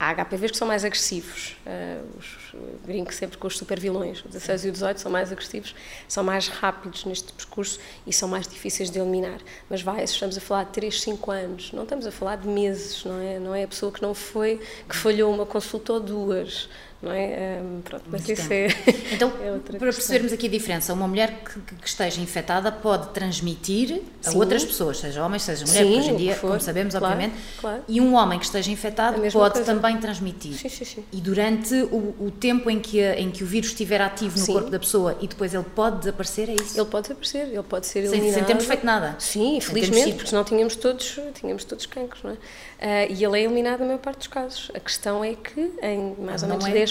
Há 0.00 0.14
HPVs 0.14 0.52
que 0.52 0.56
são 0.56 0.68
mais 0.68 0.84
agressivos, 0.84 1.56
uh, 1.66 2.18
os, 2.18 2.54
brinco 2.84 3.12
sempre 3.12 3.36
com 3.36 3.48
os 3.48 3.58
supervilões, 3.58 4.20
o 4.24 4.28
16 4.28 4.64
e 4.66 4.68
o 4.68 4.72
18 4.72 5.00
são 5.00 5.10
mais 5.10 5.32
agressivos, 5.32 5.74
são 6.06 6.22
mais 6.22 6.46
rápidos 6.46 7.04
neste 7.04 7.32
percurso 7.32 7.80
e 8.06 8.12
são 8.12 8.28
mais 8.28 8.46
difíceis 8.46 8.90
de 8.90 8.98
eliminar. 9.00 9.40
Mas 9.68 9.82
vai, 9.82 10.04
estamos 10.04 10.38
a 10.38 10.40
falar 10.40 10.64
de 10.64 10.70
3, 10.70 11.02
5 11.02 11.30
anos, 11.32 11.72
não 11.72 11.82
estamos 11.82 12.06
a 12.06 12.12
falar 12.12 12.36
de 12.36 12.46
meses, 12.46 13.04
não 13.04 13.20
é? 13.20 13.38
Não 13.40 13.52
é 13.52 13.64
a 13.64 13.68
pessoa 13.68 13.90
que 13.90 14.00
não 14.00 14.14
foi, 14.14 14.60
que 14.88 14.94
falhou 14.94 15.34
uma 15.34 15.44
consulta 15.44 15.94
ou 15.94 16.00
duas 16.00 16.68
não 17.00 17.12
é? 17.12 17.60
Um, 17.62 17.80
pronto, 17.80 18.04
mas 18.10 18.28
isso 18.28 18.52
é, 18.52 18.68
então, 19.12 19.32
é 19.40 19.58
para 19.58 19.78
percebermos 19.78 20.32
aqui 20.32 20.46
a 20.46 20.50
diferença, 20.50 20.92
uma 20.92 21.06
mulher 21.06 21.42
que, 21.44 21.60
que 21.76 21.88
esteja 21.88 22.20
infectada 22.20 22.72
pode 22.72 23.10
transmitir 23.10 24.02
Sim. 24.20 24.34
a 24.34 24.38
outras 24.38 24.64
pessoas, 24.64 24.98
seja 24.98 25.24
homens, 25.24 25.42
seja 25.42 25.64
mulher, 25.64 25.84
sim, 25.84 25.98
hoje 25.98 26.10
em 26.10 26.16
dia, 26.16 26.34
como 26.36 26.60
sabemos, 26.60 26.94
claro, 26.94 27.14
obviamente, 27.14 27.40
claro. 27.60 27.82
e 27.86 28.00
um 28.00 28.14
homem 28.14 28.38
que 28.38 28.44
esteja 28.44 28.70
infectado 28.70 29.20
pode 29.30 29.54
coisa. 29.54 29.64
também 29.64 29.96
transmitir. 29.98 30.54
Sim, 30.54 30.68
sim, 30.68 30.84
sim. 30.84 31.04
E 31.12 31.20
durante 31.20 31.74
o, 31.74 32.14
o, 32.18 32.32
tempo 32.38 32.68
em 32.68 32.80
que, 32.80 33.00
em 33.00 33.30
que 33.30 33.44
o 33.44 33.46
vírus 33.46 33.70
estiver 33.70 34.00
ativo 34.00 34.38
no 34.38 34.46
corpo 34.46 34.70
da 34.70 34.78
pessoa 34.78 35.16
e 35.20 35.28
depois 35.28 35.54
ele 35.54 35.64
pode 35.74 35.98
desaparecer, 36.00 36.50
é 36.50 36.54
isso? 36.54 36.78
Ele 36.78 36.86
pode 36.86 37.02
desaparecer, 37.08 37.46
ele 37.46 37.62
pode 37.62 37.86
ser 37.86 38.00
eliminado. 38.00 38.24
Sem, 38.24 38.34
sem 38.34 38.44
termos 38.44 38.64
feito 38.64 38.84
nada. 38.84 39.16
Sim, 39.18 39.60
felizmente, 39.60 40.14
porque 40.14 40.28
senão 40.30 40.42
tínhamos 40.42 40.74
todos, 40.74 41.20
tínhamos 41.34 41.64
todos 41.64 41.86
cancros, 41.86 42.22
não 42.22 42.32
é? 42.32 42.34
Uh, 42.34 43.12
e 43.12 43.24
ele 43.24 43.40
é 43.40 43.44
eliminado 43.44 43.80
na 43.80 43.86
maior 43.86 43.98
parte 43.98 44.18
dos 44.18 44.26
casos. 44.28 44.70
A 44.74 44.80
questão 44.80 45.24
é 45.24 45.34
que 45.34 45.72
em 45.82 46.14
mais 46.18 46.42
ou 46.42 46.48
menos 46.48 46.64
é. 46.66 46.72
10% 46.72 46.87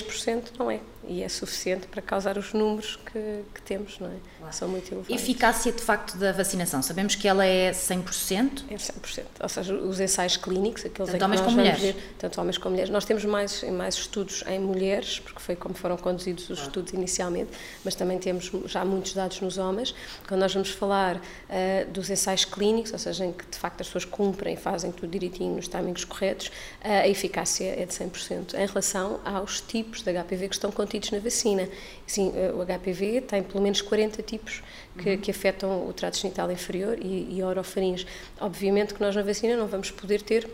não 0.58 0.70
é 0.70 0.80
e 1.07 1.23
é 1.23 1.29
suficiente 1.29 1.87
para 1.87 2.01
causar 2.01 2.37
os 2.37 2.53
números 2.53 2.99
que, 3.11 3.43
que 3.53 3.61
temos, 3.61 3.99
não 3.99 4.07
é? 4.07 4.15
Claro. 4.39 4.53
São 4.53 4.67
muito 4.67 4.91
elevados. 4.93 5.09
Eficácia, 5.09 5.71
de 5.71 5.81
facto, 5.81 6.17
da 6.17 6.31
vacinação. 6.31 6.81
Sabemos 6.81 7.15
que 7.15 7.27
ela 7.27 7.45
é 7.45 7.71
100%? 7.71 8.63
É 8.69 8.75
100%. 8.75 9.23
Ou 9.41 9.49
seja, 9.49 9.73
os 9.73 9.99
ensaios 9.99 10.37
clínicos, 10.37 10.85
aqueles 10.85 11.11
tanto 11.11 11.25
homens 11.25 11.41
como 11.41 11.57
mulheres. 11.57 11.81
Ver, 11.81 11.95
tanto 12.17 12.41
homens 12.41 12.57
como 12.57 12.71
mulheres. 12.71 12.91
Nós 12.91 13.05
temos 13.05 13.25
mais, 13.25 13.63
mais 13.63 13.95
estudos 13.95 14.43
em 14.47 14.59
mulheres, 14.59 15.19
porque 15.19 15.39
foi 15.39 15.55
como 15.55 15.75
foram 15.75 15.97
conduzidos 15.97 16.49
os 16.49 16.59
estudos 16.61 16.93
inicialmente, 16.93 17.51
mas 17.83 17.95
também 17.95 18.17
temos 18.19 18.51
já 18.65 18.83
muitos 18.83 19.13
dados 19.13 19.39
nos 19.41 19.57
homens. 19.57 19.93
Quando 20.27 20.41
nós 20.41 20.53
vamos 20.53 20.69
falar 20.69 21.15
uh, 21.17 21.91
dos 21.91 22.09
ensaios 22.09 22.45
clínicos, 22.45 22.91
ou 22.93 22.99
seja, 22.99 23.25
em 23.25 23.31
que, 23.31 23.45
de 23.45 23.57
facto, 23.57 23.81
as 23.81 23.87
pessoas 23.87 24.05
cumprem, 24.05 24.55
fazem 24.55 24.91
tudo 24.91 25.09
direitinho, 25.09 25.55
nos 25.55 25.67
timings 25.67 26.03
corretos, 26.03 26.47
uh, 26.47 27.03
a 27.03 27.07
eficácia 27.07 27.81
é 27.81 27.85
de 27.85 27.93
100%. 27.93 28.53
Em 28.55 28.65
relação 28.65 29.19
aos 29.23 29.61
tipos 29.61 30.01
de 30.01 30.11
HPV 30.11 30.49
que 30.49 30.55
estão 30.55 30.71
contidos 30.71 30.97
na 31.12 31.20
vacina. 31.20 31.68
Sim, 32.06 32.34
eh, 32.36 32.51
o 32.51 32.66
HPV 32.66 33.22
tem 33.22 33.44
pelo 33.44 33.63
menos 33.63 33.82
40 33.82 34.22
tipos 34.24 34.62
que, 34.98 35.12
uhum. 35.12 35.18
que 35.18 35.32
afetam 35.32 35.88
o 35.88 35.94
trato 35.94 36.18
genital 36.18 36.51
inferior 36.51 36.98
e, 37.00 37.38
e 37.38 37.44
orofaringe. 37.44 38.06
Obviamente 38.39 38.94
que 38.94 39.01
nós 39.01 39.16
na 39.16 39.22
vacina 39.22 39.56
não 39.56 39.68
vamos 39.68 39.92
poder 39.92 40.22
ter 40.22 40.50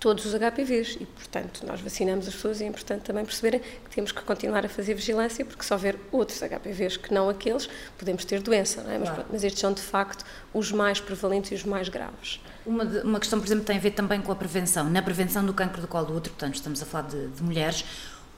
todos 0.00 0.24
os 0.24 0.34
HPVs 0.34 0.96
e, 1.00 1.06
portanto, 1.06 1.66
nós 1.66 1.80
vacinamos 1.80 2.28
as 2.28 2.34
pessoas 2.34 2.60
e 2.60 2.64
é 2.64 2.66
importante 2.66 3.02
também 3.02 3.24
perceberem 3.24 3.60
que 3.60 3.94
temos 3.94 4.12
que 4.12 4.22
continuar 4.22 4.64
a 4.64 4.68
fazer 4.68 4.94
vigilância 4.94 5.44
porque 5.44 5.64
se 5.64 5.72
houver 5.72 5.96
outros 6.12 6.40
HPVs 6.40 6.96
que 6.96 7.12
não 7.12 7.28
aqueles, 7.28 7.68
podemos 7.96 8.24
ter 8.24 8.40
doença, 8.40 8.82
não 8.82 8.92
é? 8.92 8.98
Mas, 8.98 9.08
claro. 9.08 9.24
mas 9.30 9.44
estes 9.44 9.60
são, 9.60 9.72
de 9.72 9.82
facto, 9.82 10.24
os 10.54 10.70
mais 10.70 11.00
prevalentes 11.00 11.50
e 11.50 11.54
os 11.54 11.64
mais 11.64 11.88
graves. 11.88 12.40
Uma, 12.64 12.84
uma 12.84 13.18
questão, 13.18 13.38
por 13.40 13.46
exemplo, 13.46 13.64
tem 13.64 13.76
a 13.76 13.80
ver 13.80 13.92
também 13.92 14.20
com 14.20 14.30
a 14.30 14.36
prevenção. 14.36 14.88
Na 14.88 15.02
prevenção 15.02 15.44
do 15.44 15.52
cancro 15.52 15.80
do 15.80 15.88
colo 15.88 16.06
do 16.06 16.16
útero, 16.16 16.34
portanto, 16.34 16.54
estamos 16.54 16.82
a 16.82 16.86
falar 16.86 17.08
de, 17.08 17.28
de 17.28 17.42
mulheres, 17.42 17.84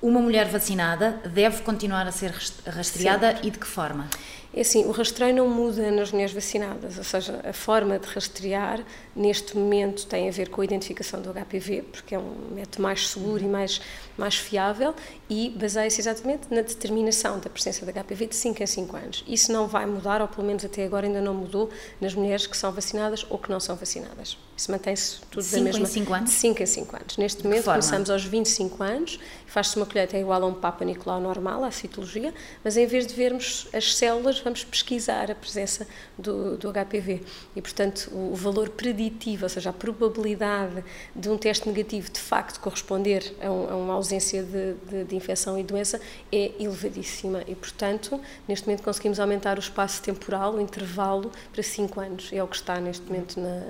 uma 0.03 0.21
mulher 0.21 0.47
vacinada 0.49 1.21
deve 1.25 1.63
continuar 1.63 2.07
a 2.07 2.13
ser 2.13 2.33
rastreada 2.67 3.33
Sempre. 3.33 3.49
e 3.49 3.51
de 3.51 3.59
que 3.59 3.67
forma? 3.67 4.09
É 4.53 4.63
assim, 4.63 4.85
o 4.85 4.91
rastreio 4.91 5.33
não 5.33 5.49
muda 5.49 5.93
nas 5.93 6.11
mulheres 6.11 6.35
vacinadas, 6.35 6.99
ou 6.99 7.05
seja, 7.05 7.41
a 7.45 7.53
forma 7.53 8.01
de 8.01 8.09
rastrear 8.09 8.85
neste 9.15 9.57
momento 9.57 10.07
tem 10.07 10.29
a 10.29 10.33
ver 10.33 10.49
com 10.49 10.61
a 10.61 10.65
identificação 10.65 11.23
do 11.23 11.33
HPV, 11.33 11.83
porque 11.83 12.17
é 12.17 12.19
um 12.19 12.35
método 12.51 12.83
mais 12.83 13.09
seguro 13.09 13.45
e 13.45 13.47
mais, 13.47 13.81
mais 14.19 14.35
fiável 14.35 14.93
e 15.29 15.51
baseia-se 15.51 16.01
exatamente 16.01 16.49
na 16.51 16.63
determinação 16.63 17.39
da 17.39 17.49
presença 17.49 17.87
de 17.87 17.93
HPV 17.93 18.27
de 18.27 18.35
5 18.35 18.61
em 18.61 18.67
5 18.67 18.97
anos. 18.97 19.25
Isso 19.29 19.53
não 19.53 19.69
vai 19.69 19.87
mudar, 19.87 20.21
ou 20.21 20.27
pelo 20.27 20.45
menos 20.45 20.65
até 20.65 20.85
agora 20.85 21.07
ainda 21.07 21.21
não 21.21 21.33
mudou, 21.33 21.71
nas 22.01 22.13
mulheres 22.13 22.49
que 22.49 22.57
são 22.57 22.73
vacinadas 22.73 23.25
ou 23.31 23.39
que 23.39 23.51
não 23.51 23.61
são 23.61 23.77
vacinadas. 23.77 24.37
Isso 24.57 24.71
mantém-se 24.71 25.21
tudo 25.31 25.49
da 25.49 25.61
mesma... 25.61 25.87
5 25.87 26.01
em 26.01 26.05
5 26.05 26.15
anos? 26.15 26.31
5 26.33 26.63
em 26.63 26.67
5 26.67 26.97
anos. 26.97 27.17
Neste 27.17 27.45
momento 27.45 27.65
começamos 27.65 28.11
aos 28.11 28.25
25 28.25 28.83
anos, 28.83 29.21
faz-se 29.47 29.77
uma 29.77 29.87
colheita 29.87 30.19
igual 30.19 30.43
a 30.43 30.47
um 30.47 30.55
Papa 30.55 30.85
Nicolau 30.85 31.21
normal, 31.21 31.65
à 31.65 31.71
citologia, 31.71 32.35
mas 32.63 32.77
em 32.77 32.87
vez 32.87 33.07
de 33.07 33.15
vermos 33.15 33.69
as 33.73 33.95
células, 33.95 34.40
vamos 34.41 34.65
pesquisar 34.65 35.31
a 35.31 35.35
presença 35.35 35.87
do, 36.19 36.57
do 36.57 36.73
HPV. 36.73 37.23
E, 37.57 37.63
portanto, 37.63 38.11
o, 38.13 38.35
valor 38.35 38.69
preditivo, 38.71 39.45
ou 39.45 39.49
seja, 39.49 39.71
a 39.71 39.73
probabilidade 39.73 40.85
de 41.15 41.29
um 41.29 41.37
teste 41.37 41.69
negativo 41.69 42.11
de 42.11 42.21
facto 42.21 42.61
corresponder 42.61 43.35
a, 43.43 43.51
um, 43.51 43.71
a 43.71 43.77
uma 43.77 43.95
ausência 43.95 44.43
de, 44.43 44.75
de, 44.89 45.05
de, 45.05 45.17
infecção 45.17 45.59
e 45.59 45.63
doença 45.63 46.01
é 46.33 46.53
elevadíssima. 46.59 47.43
E, 47.47 47.55
portanto, 47.55 48.21
neste 48.47 48.67
momento 48.67 48.83
conseguimos 48.83 49.19
aumentar 49.19 49.57
o 49.57 49.61
espaço 49.61 50.03
temporal, 50.03 50.55
o 50.55 50.61
intervalo, 50.61 51.31
para 51.53 51.63
5 51.63 52.01
anos. 52.01 52.31
É 52.33 52.43
o 52.43 52.47
que 52.47 52.57
está 52.57 52.81
neste 52.81 53.07
momento 53.07 53.41
na. 53.41 53.63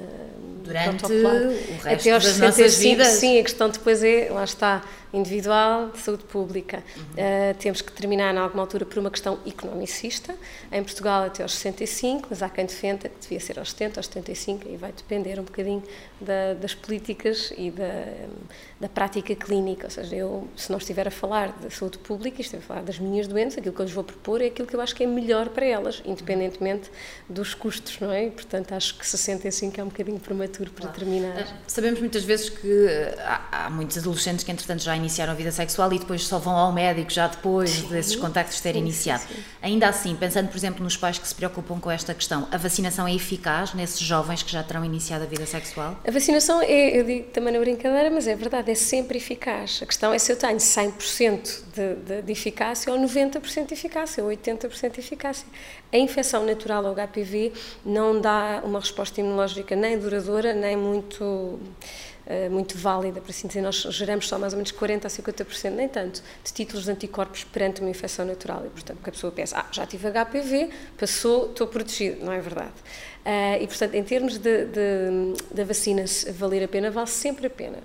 Durante 0.63 0.91
durante 0.91 1.05
o 1.05 1.83
resto 1.83 1.89
Até 1.89 2.11
aos 2.13 2.25
das 2.25 2.35
65, 2.35 2.47
nossas 2.47 2.79
vidas. 2.79 3.09
Sim, 3.09 3.39
a 3.39 3.43
questão 3.43 3.69
depois 3.69 4.03
é, 4.03 4.29
lá 4.31 4.45
está, 4.45 4.83
individual, 5.13 5.91
de 5.91 5.99
saúde 5.99 6.25
pública. 6.25 6.83
Uhum. 6.97 7.03
Uh, 7.03 7.55
temos 7.59 7.81
que 7.81 7.93
terminar, 7.93 8.35
em 8.35 8.39
alguma 8.39 8.63
altura, 8.63 8.85
por 8.85 8.99
uma 8.99 9.11
questão 9.11 9.39
economicista. 9.47 10.35
Em 10.73 10.85
Portugal, 10.85 11.25
até 11.25 11.43
aos 11.43 11.53
65, 11.55 12.29
mas 12.31 12.43
há 12.43 12.49
quem 12.49 12.65
defenda 12.65 13.09
que 13.09 13.21
devia 13.21 13.41
ser 13.41 13.59
aos 13.59 13.71
70, 13.71 13.99
aos 13.99 14.07
75, 14.07 14.69
e 14.69 14.77
vai 14.77 14.93
depender 14.93 15.41
um 15.41 15.43
bocadinho 15.43 15.83
da, 16.21 16.55
das 16.55 16.75
políticas 16.75 17.53
e 17.59 17.73
da, 17.73 18.05
da 18.79 18.89
prática 18.89 19.35
clínica. 19.35 19.87
Ou 19.87 19.91
seja, 19.91 20.15
eu, 20.15 20.47
se 20.55 20.71
não 20.71 20.79
estiver 20.79 21.09
a 21.09 21.11
falar 21.11 21.49
da 21.61 21.71
saúde 21.71 21.99
pública, 21.99 22.41
estiver 22.41 22.63
a 22.63 22.67
falar 22.67 22.83
das 22.83 23.01
minhas 23.01 23.27
doenças, 23.27 23.59
aquilo 23.59 23.75
que 23.75 23.81
eu 23.81 23.85
lhes 23.85 23.95
vou 23.95 24.05
propor 24.05 24.41
é 24.41 24.47
aquilo 24.47 24.69
que 24.69 24.77
eu 24.77 24.81
acho 24.81 24.95
que 24.95 25.03
é 25.03 25.07
melhor 25.09 25.49
para 25.49 25.67
elas, 25.67 26.03
independentemente 26.05 26.89
dos 27.29 27.53
custos, 27.53 27.99
não 27.99 28.13
é? 28.13 28.27
E, 28.27 28.31
portanto, 28.31 28.73
acho 28.73 28.97
que 28.97 29.05
65 29.05 29.81
é 29.81 29.83
um 29.83 29.89
bocadinho 29.89 30.21
prematuro 30.21 30.71
para 30.71 30.83
claro. 30.83 30.99
terminar. 30.99 31.37
Ah, 31.37 31.57
sabemos 31.67 31.99
muitas 31.99 32.23
vezes 32.23 32.49
que 32.49 32.87
há, 33.19 33.67
há 33.67 33.71
muitos 33.71 33.99
adolescentes 33.99 34.45
que, 34.45 34.53
entretanto, 34.53 34.85
já 34.85 34.95
iniciaram 34.95 35.33
a 35.33 35.37
vida 35.37 35.51
sexual 35.51 35.93
e 35.93 35.99
depois 35.99 36.25
só 36.25 36.39
vão 36.39 36.55
ao 36.55 36.73
médico 36.73 37.11
já 37.11 37.27
depois 37.27 37.71
sim, 37.71 37.89
desses 37.89 38.15
contactos 38.15 38.61
terem 38.61 38.83
sim, 38.83 38.87
iniciado. 38.87 39.23
Sim, 39.23 39.43
Ainda 39.63 39.89
assim, 39.89 40.15
pensando, 40.15 40.49
por 40.49 40.60
exemplo, 40.61 40.85
nos 40.85 40.97
pais 40.97 41.19
que 41.19 41.27
se 41.27 41.35
preocupam 41.35 41.81
com 41.81 41.91
esta 41.91 42.15
questão, 42.15 42.47
a 42.51 42.57
vacinação 42.57 43.07
é 43.07 43.15
eficaz 43.15 43.75
nesses 43.75 44.01
jovens 44.01 44.43
que 44.43 44.53
já 44.53 44.63
terão 44.63 44.85
iniciado 44.85 45.25
a 45.25 45.27
vida 45.27 45.47
sexual? 45.47 45.97
A 46.07 46.11
vacinação 46.11 46.61
é, 46.63 46.99
eu 46.99 47.05
digo 47.05 47.29
também 47.31 47.53
na 47.53 47.59
brincadeira, 47.59 48.11
mas 48.11 48.27
é 48.27 48.37
verdade, 48.37 48.71
é 48.71 48.75
sempre 48.75 49.19
eficaz. 49.19 49.81
A 49.83 49.87
questão 49.87 50.13
é 50.13 50.19
se 50.19 50.31
eu 50.31 50.37
tenho 50.37 50.59
100% 50.59 51.63
de, 51.75 51.95
de, 51.95 52.23
de 52.23 52.33
eficácia 52.33 52.93
ou 52.93 52.99
90% 52.99 53.67
de 53.67 53.75
eficácia 53.75 54.23
ou 54.23 54.31
80% 54.31 54.93
de 54.93 55.01
eficácia. 55.01 55.47
A 55.93 55.97
infecção 55.97 56.45
natural 56.45 56.87
ao 56.87 56.95
HPV 56.95 57.53
não 57.85 58.21
dá 58.21 58.61
uma 58.65 58.79
resposta 58.79 59.21
imunológica 59.21 59.75
nem 59.75 59.99
duradoura, 59.99 60.53
nem 60.53 60.77
muito 60.77 61.59
muito 62.49 62.79
válida, 62.79 63.21
para 63.21 63.31
assim 63.31 63.49
dizer, 63.49 63.61
nós 63.61 63.77
geramos 63.77 64.29
só 64.29 64.39
mais 64.39 64.53
ou 64.53 64.57
menos 64.57 64.73
40% 64.73 65.05
a 65.05 65.09
50%, 65.09 65.71
nem 65.71 65.89
tanto, 65.89 66.23
de 66.45 66.53
títulos 66.53 66.85
de 66.85 66.91
anticorpos 66.91 67.45
perante 67.45 67.81
uma 67.81 67.91
infecção 67.91 68.25
natural. 68.25 68.65
E, 68.67 68.71
portanto, 68.71 68.99
que 69.03 69.09
a 69.09 69.13
pessoa 69.13 69.33
pensa, 69.33 69.59
ah, 69.59 69.67
já 69.73 69.87
tive 69.87 70.09
HPV, 70.11 70.71
passou, 70.97 71.51
estou 71.51 71.67
protegido. 71.67 72.25
Não 72.25 72.33
é 72.33 72.41
verdade. 72.41 72.73
Uh, 73.21 73.63
e, 73.63 73.67
portanto, 73.67 73.95
em 73.95 74.05
termos 74.05 74.39
da 74.39 75.65
vacina 75.65 76.05
valer 76.33 76.65
a 76.65 76.69
pena, 76.69 76.91
vale 76.91 77.09
sempre 77.09 77.47
a 77.47 77.51
pena 77.51 77.79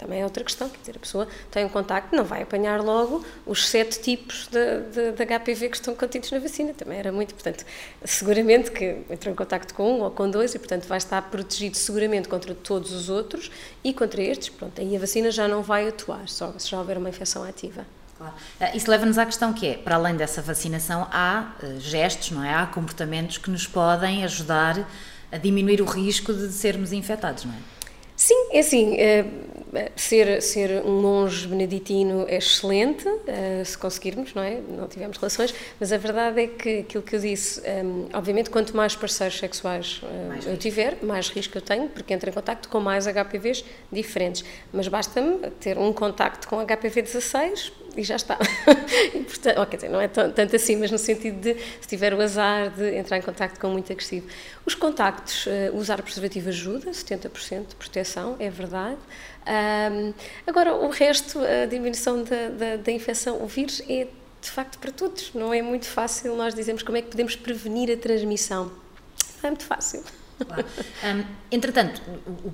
também 0.00 0.22
é 0.22 0.24
outra 0.24 0.42
questão, 0.42 0.68
quer 0.70 0.78
dizer, 0.78 0.96
a 0.96 0.98
pessoa 0.98 1.28
tem 1.50 1.62
um 1.62 1.68
contacto, 1.68 2.16
não 2.16 2.24
vai 2.24 2.42
apanhar 2.42 2.80
logo 2.80 3.22
os 3.46 3.68
sete 3.68 4.00
tipos 4.00 4.48
de, 4.48 4.80
de, 4.90 5.12
de, 5.12 5.26
HPV 5.26 5.68
que 5.68 5.76
estão 5.76 5.94
contidos 5.94 6.30
na 6.30 6.38
vacina, 6.38 6.72
também 6.72 6.98
era 6.98 7.12
muito, 7.12 7.34
portanto, 7.34 7.66
seguramente 8.02 8.70
que 8.70 9.02
entrou 9.10 9.30
em 9.30 9.36
contacto 9.36 9.74
com 9.74 9.98
um 9.98 10.00
ou 10.00 10.10
com 10.10 10.30
dois 10.30 10.54
e, 10.54 10.58
portanto, 10.58 10.88
vai 10.88 10.96
estar 10.96 11.20
protegido 11.30 11.76
seguramente 11.76 12.28
contra 12.28 12.54
todos 12.54 12.92
os 12.92 13.10
outros 13.10 13.50
e 13.84 13.92
contra 13.92 14.22
estes, 14.22 14.48
pronto, 14.48 14.80
aí 14.80 14.96
a 14.96 14.98
vacina 14.98 15.30
já 15.30 15.46
não 15.46 15.62
vai 15.62 15.86
atuar, 15.86 16.26
só 16.28 16.54
se 16.56 16.70
já 16.70 16.78
houver 16.78 16.96
uma 16.96 17.10
infecção 17.10 17.44
ativa. 17.44 17.84
Claro. 18.16 18.34
Ah, 18.58 18.74
isso 18.74 18.90
leva-nos 18.90 19.18
à 19.18 19.26
questão 19.26 19.52
que 19.52 19.66
é, 19.66 19.74
para 19.76 19.96
além 19.96 20.16
dessa 20.16 20.40
vacinação, 20.40 21.06
há 21.10 21.52
uh, 21.62 21.80
gestos, 21.80 22.30
não 22.30 22.42
é? 22.42 22.54
Há 22.54 22.66
comportamentos 22.66 23.36
que 23.36 23.50
nos 23.50 23.66
podem 23.66 24.24
ajudar 24.24 24.86
a 25.30 25.36
diminuir 25.38 25.80
o 25.80 25.84
risco 25.84 26.32
de 26.32 26.48
sermos 26.48 26.92
infectados, 26.92 27.44
não 27.44 27.52
é? 27.52 27.79
Sim, 28.30 28.46
é 28.52 28.60
assim, 28.60 28.94
eh, 28.96 29.24
ser, 29.96 30.40
ser 30.40 30.84
um 30.84 31.00
monge 31.00 31.48
beneditino 31.48 32.24
é 32.28 32.36
excelente, 32.36 33.08
eh, 33.26 33.64
se 33.64 33.76
conseguirmos, 33.76 34.34
não 34.34 34.42
é? 34.44 34.60
Não 34.68 34.86
tivemos 34.86 35.16
relações, 35.16 35.52
mas 35.80 35.92
a 35.92 35.96
verdade 35.96 36.40
é 36.40 36.46
que 36.46 36.78
aquilo 36.78 37.02
que 37.02 37.16
eu 37.16 37.18
disse, 37.18 37.60
eh, 37.64 37.82
obviamente, 38.14 38.48
quanto 38.48 38.76
mais 38.76 38.94
parceiros 38.94 39.36
sexuais 39.36 40.00
mais 40.28 40.46
eu 40.46 40.56
tiver, 40.56 40.98
mais 41.02 41.28
risco 41.28 41.58
eu 41.58 41.62
tenho, 41.62 41.88
porque 41.88 42.14
entro 42.14 42.30
em 42.30 42.32
contacto 42.32 42.68
com 42.68 42.78
mais 42.78 43.08
HPVs 43.08 43.64
diferentes. 43.90 44.44
Mas 44.72 44.86
basta-me 44.86 45.50
ter 45.58 45.76
um 45.76 45.92
contacto 45.92 46.46
com 46.46 46.64
HPV 46.64 47.02
16 47.02 47.72
e 47.96 48.02
já 48.02 48.16
está. 48.16 48.38
e, 49.14 49.20
portanto, 49.20 49.56
oh, 49.58 49.90
não 49.90 50.00
é 50.00 50.08
tanto 50.08 50.56
assim, 50.56 50.76
mas 50.76 50.90
no 50.90 50.98
sentido 50.98 51.40
de 51.40 51.54
se 51.80 51.88
tiver 51.88 52.14
o 52.14 52.20
azar 52.20 52.70
de 52.70 52.96
entrar 52.96 53.18
em 53.18 53.22
contacto 53.22 53.58
com 53.58 53.68
muito 53.68 53.92
agressivo. 53.92 54.26
Os 54.64 54.74
contactos, 54.74 55.46
uh, 55.46 55.74
usar 55.74 56.02
preservativo 56.02 56.48
ajuda, 56.48 56.90
70% 56.90 57.68
de 57.68 57.74
proteção, 57.76 58.36
é 58.38 58.50
verdade. 58.50 58.98
Um, 59.46 60.12
agora, 60.46 60.74
o 60.74 60.90
resto, 60.90 61.40
a 61.40 61.66
diminuição 61.66 62.22
da, 62.22 62.48
da, 62.48 62.76
da 62.76 62.92
infecção, 62.92 63.42
o 63.42 63.46
vírus 63.46 63.82
é 63.88 64.06
de 64.40 64.50
facto 64.50 64.78
para 64.78 64.90
todos. 64.90 65.32
Não 65.34 65.52
é 65.52 65.62
muito 65.62 65.86
fácil 65.86 66.36
nós 66.36 66.54
dizemos 66.54 66.82
como 66.82 66.96
é 66.98 67.02
que 67.02 67.08
podemos 67.08 67.36
prevenir 67.36 67.90
a 67.90 67.96
transmissão. 67.96 68.70
Não 69.42 69.48
é 69.48 69.50
muito 69.50 69.64
fácil. 69.64 70.02
Claro. 70.46 70.64
Um, 71.04 71.24
entretanto, 71.50 72.00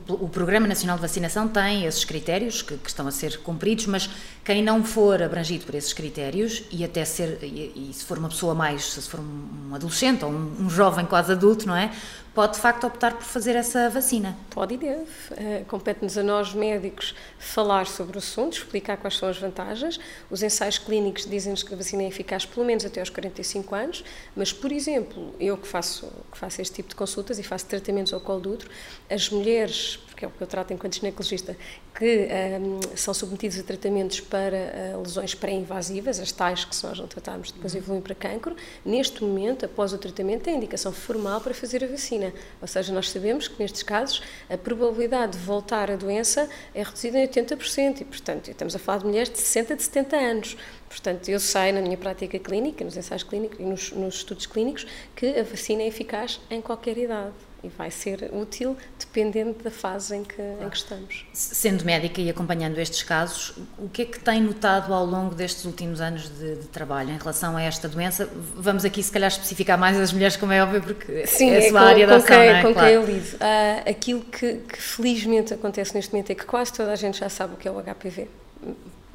o, 0.09 0.25
o, 0.25 0.29
Programa 0.29 0.67
Nacional 0.67 0.97
de 0.97 1.03
Vacinação 1.03 1.49
tem 1.49 1.85
esses 1.85 2.05
critérios 2.05 2.63
que, 2.63 2.77
que, 2.77 2.89
estão 2.89 3.07
a 3.07 3.11
ser 3.11 3.39
cumpridos, 3.39 3.87
mas 3.87 4.11
quem 4.45 4.63
não 4.63 4.85
for 4.85 5.23
abrangido 5.23 5.65
por 5.65 5.75
esses 5.75 5.93
critérios 5.93 6.65
e 6.71 6.85
até 6.85 7.05
ser, 7.05 7.39
e, 7.43 7.91
e 7.91 7.93
se 7.93 8.05
for 8.05 8.19
uma 8.19 8.29
pessoa 8.29 8.55
mais, 8.55 8.93
se 8.93 9.03
for 9.03 9.21
um 9.21 9.75
adolescente 9.75 10.25
ou 10.25 10.31
um, 10.31 10.57
um 10.61 10.71
jovem 10.71 11.07
quase 11.07 11.33
adulto, 11.33 11.67
não 11.67 11.77
é? 11.77 11.91
pode 12.37 12.53
de 12.53 12.61
facto 12.61 12.87
optar 12.87 13.15
por 13.15 13.23
fazer 13.23 13.57
essa 13.57 13.89
vacina. 13.89 14.37
Pode 14.51 14.75
e 14.75 14.77
deve. 14.77 15.01
Uh, 15.01 15.65
Compete-nos 15.69 16.19
a 16.19 16.23
nós 16.23 16.53
médicos 16.53 17.15
falar 17.39 17.87
sobre 17.87 18.17
o 18.17 18.19
assunto, 18.19 18.59
explicar 18.59 18.99
quais 18.99 19.17
são 19.17 19.31
as 19.31 19.39
vantagens. 19.39 19.99
Os 20.31 20.43
ensaios 20.43 20.77
clínicos 20.77 21.25
dizem-nos 21.25 21.63
que 21.63 21.73
a 21.73 21.77
vacina 21.79 22.03
é 22.03 22.09
eficaz 22.09 22.45
pelo 22.45 22.67
menos 22.67 22.85
até 22.85 23.01
aos 23.01 23.09
45 23.09 23.75
anos, 23.75 24.05
mas, 24.37 24.53
por 24.53 24.71
exemplo, 24.71 25.35
eu 25.41 25.57
que 25.57 25.67
faço, 25.67 26.13
que 26.31 26.37
faço 26.37 26.61
este 26.61 26.75
tipo 26.75 26.91
de 26.91 26.95
consultas 26.95 27.39
e 27.39 27.43
faço 27.43 27.65
tratamentos 27.81 28.13
ao 28.13 28.21
colo 28.21 28.41
do 28.41 28.53
útero, 28.53 28.71
as 29.11 29.31
mulheres 29.31 29.99
que 30.17 30.25
é 30.25 30.29
o 30.29 30.31
que 30.31 30.43
eu 30.43 30.47
trato 30.47 30.73
enquanto 30.73 30.97
ginecologista, 30.97 31.57
que 31.95 32.29
um, 32.61 32.97
são 32.97 33.13
submetidos 33.13 33.59
a 33.59 33.63
tratamentos 33.63 34.21
para 34.21 34.57
uh, 34.95 35.03
lesões 35.03 35.35
pré-invasivas, 35.35 36.19
as 36.19 36.33
tais 36.33 36.65
que 36.65 36.75
se 36.75 36.85
nós 36.87 36.99
não 36.99 37.07
tratarmos 37.07 37.53
depois 37.53 37.75
uhum. 37.75 37.81
evoluem 37.81 38.03
para 38.03 38.15
cancro, 38.15 38.57
neste 38.85 39.23
momento, 39.23 39.67
após 39.67 39.93
o 39.93 39.99
tratamento, 39.99 40.43
tem 40.43 40.57
indicação 40.57 40.91
formal 40.91 41.41
para 41.41 41.53
fazer 41.53 41.85
a 41.85 41.87
vacina. 41.87 42.33
Ou 42.61 42.67
seja, 42.67 42.93
nós 42.93 43.11
sabemos 43.11 43.47
que 43.47 43.63
nestes 43.63 43.83
casos 43.83 44.23
a 44.49 44.57
probabilidade 44.57 45.33
de 45.33 45.45
voltar 45.45 45.91
à 45.91 45.97
doença 45.97 46.49
é 46.75 46.83
reduzida 46.83 47.19
em 47.19 47.29
80%, 47.29 48.01
e 48.01 48.05
portanto 48.05 48.51
estamos 48.51 48.75
a 48.75 48.79
falar 48.79 48.99
de 48.99 49.07
mulheres 49.07 49.31
de 49.31 49.39
60 49.39 49.75
a 49.75 49.79
70 49.79 50.17
anos. 50.17 50.57
Portanto, 50.89 51.29
eu 51.29 51.39
sei 51.39 51.73
na 51.73 51.83
minha 51.83 51.97
prática 51.97 52.39
clínica, 52.39 52.85
nos 52.85 52.97
ensaios 52.97 53.23
clínicos 53.23 53.59
e 53.61 53.63
nos, 53.63 53.93
nos 53.93 54.15
estudos 54.17 54.47
clínicos, 54.47 54.87
que 55.15 55.39
a 55.39 55.43
vacina 55.43 55.83
é 55.83 55.89
eficaz 55.89 56.41
em 56.49 56.63
qualquer 56.63 56.97
idade 56.97 57.35
e 57.63 57.69
vai 57.69 57.91
ser 57.91 58.31
útil 58.33 58.77
dependendo 58.99 59.55
da 59.63 59.71
fase 59.71 60.17
em 60.17 60.25
que, 60.25 60.41
em 60.41 60.69
que 60.69 60.77
estamos. 60.77 61.27
Sendo 61.33 61.85
médica 61.85 62.21
e 62.21 62.31
acompanhando 62.31 62.79
estes 62.79 63.03
casos, 63.03 63.55
o 63.79 63.89
que 63.89 64.03
é 64.03 64.05
que 64.05 64.19
tem 64.19 64.41
notado 64.41 64.93
ao 64.93 65.05
longo 65.05 65.35
destes 65.35 65.65
últimos 65.65 66.01
anos 66.01 66.29
de, 66.29 66.57
de 66.57 66.69
trabalho 66.69 67.11
em 67.11 67.19
relação 67.19 67.57
a 67.57 67.63
esta 67.63 67.89
doença? 67.89 68.29
Vamos 68.55 68.85
aqui, 68.85 69.03
se 69.03 69.11
calhar, 69.11 69.29
especificar 69.29 69.79
mais 69.79 69.99
as 69.99 70.13
mulheres, 70.13 70.37
como 70.37 70.53
é 70.53 70.63
óbvio, 70.63 70.83
porque 70.83 71.27
Sim, 71.27 71.51
é 71.51 71.59
a 71.59 71.71
sua 71.71 71.81
é 71.81 71.85
área 71.85 72.07
com 72.07 72.11
da 72.11 72.17
ação, 72.17 72.29
quem, 72.29 72.49
é? 72.49 72.63
Com 72.63 72.73
claro. 72.73 72.89
quem 72.89 72.95
eu 72.95 73.07
lido. 73.07 73.37
Uh, 73.37 73.91
aquilo 73.91 74.21
que, 74.21 74.55
que 74.57 74.81
felizmente 74.81 75.55
acontece 75.55 75.95
neste 75.95 76.13
momento 76.13 76.31
é 76.31 76.35
que 76.35 76.45
quase 76.45 76.73
toda 76.73 76.93
a 76.93 76.97
gente 76.97 77.19
já 77.19 77.29
sabe 77.29 77.55
o 77.55 77.57
que 77.57 77.67
é 77.67 77.71
o 77.71 77.83
HPV 77.83 78.29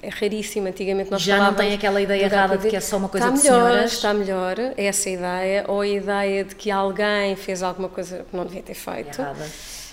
é 0.02 0.10
raríssimo. 0.10 0.68
Antigamente 0.68 1.12
nós 1.12 1.22
Já 1.22 1.38
não 1.38 1.54
tem 1.54 1.74
aquela 1.74 2.02
ideia 2.02 2.26
errada 2.26 2.58
de 2.58 2.68
que 2.68 2.76
é 2.76 2.80
só 2.80 2.98
uma 2.98 3.08
coisa 3.08 3.28
está 3.28 3.38
de 3.38 3.44
melhor, 3.44 3.70
senhoras? 3.70 3.92
Está 3.92 4.14
melhor, 4.14 4.60
é 4.60 4.86
essa 4.86 5.10
ideia, 5.10 5.66
ou 5.68 5.82
a 5.82 5.88
ideia 5.88 6.44
de 6.44 6.56
que 6.56 6.72
alguém 6.72 7.36
fez 7.36 7.62
alguma 7.62 7.90
coisa 7.90 8.26
que 8.30 8.36
não 8.36 8.46
devia 8.46 8.64
ter 8.64 8.74
feito. 8.74 9.22
Errada. 9.22 9.46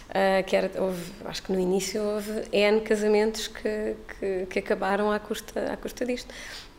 Uh, 0.09 0.43
que 0.47 0.57
era, 0.57 0.71
houve, 0.83 1.03
acho 1.27 1.43
que 1.43 1.53
no 1.53 1.61
início 1.61 2.03
houve 2.03 2.45
N 2.50 2.81
casamentos 2.81 3.47
que, 3.47 3.95
que, 4.19 4.47
que, 4.49 4.59
acabaram 4.59 5.12
à 5.12 5.19
custa, 5.19 5.71
à 5.71 5.77
custa 5.77 6.07
disto. 6.07 6.33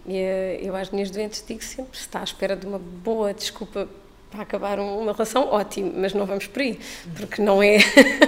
E 0.07 0.17
eh, 0.17 0.59
eu 0.63 0.75
às 0.75 0.89
minhas 0.89 1.11
doentes 1.11 1.43
digo 1.47 1.63
sempre: 1.63 1.95
se 1.95 2.05
está 2.05 2.21
à 2.21 2.23
espera 2.23 2.55
de 2.55 2.65
uma 2.65 2.79
boa 2.79 3.31
desculpa 3.31 3.87
para 4.31 4.41
acabar 4.41 4.79
uma 4.79 5.13
relação, 5.13 5.47
ótimo, 5.47 5.93
mas 5.95 6.11
não 6.13 6.25
vamos 6.25 6.47
por 6.47 6.59
aí, 6.59 6.79
porque 7.15 7.39
não 7.39 7.61
é, 7.61 7.77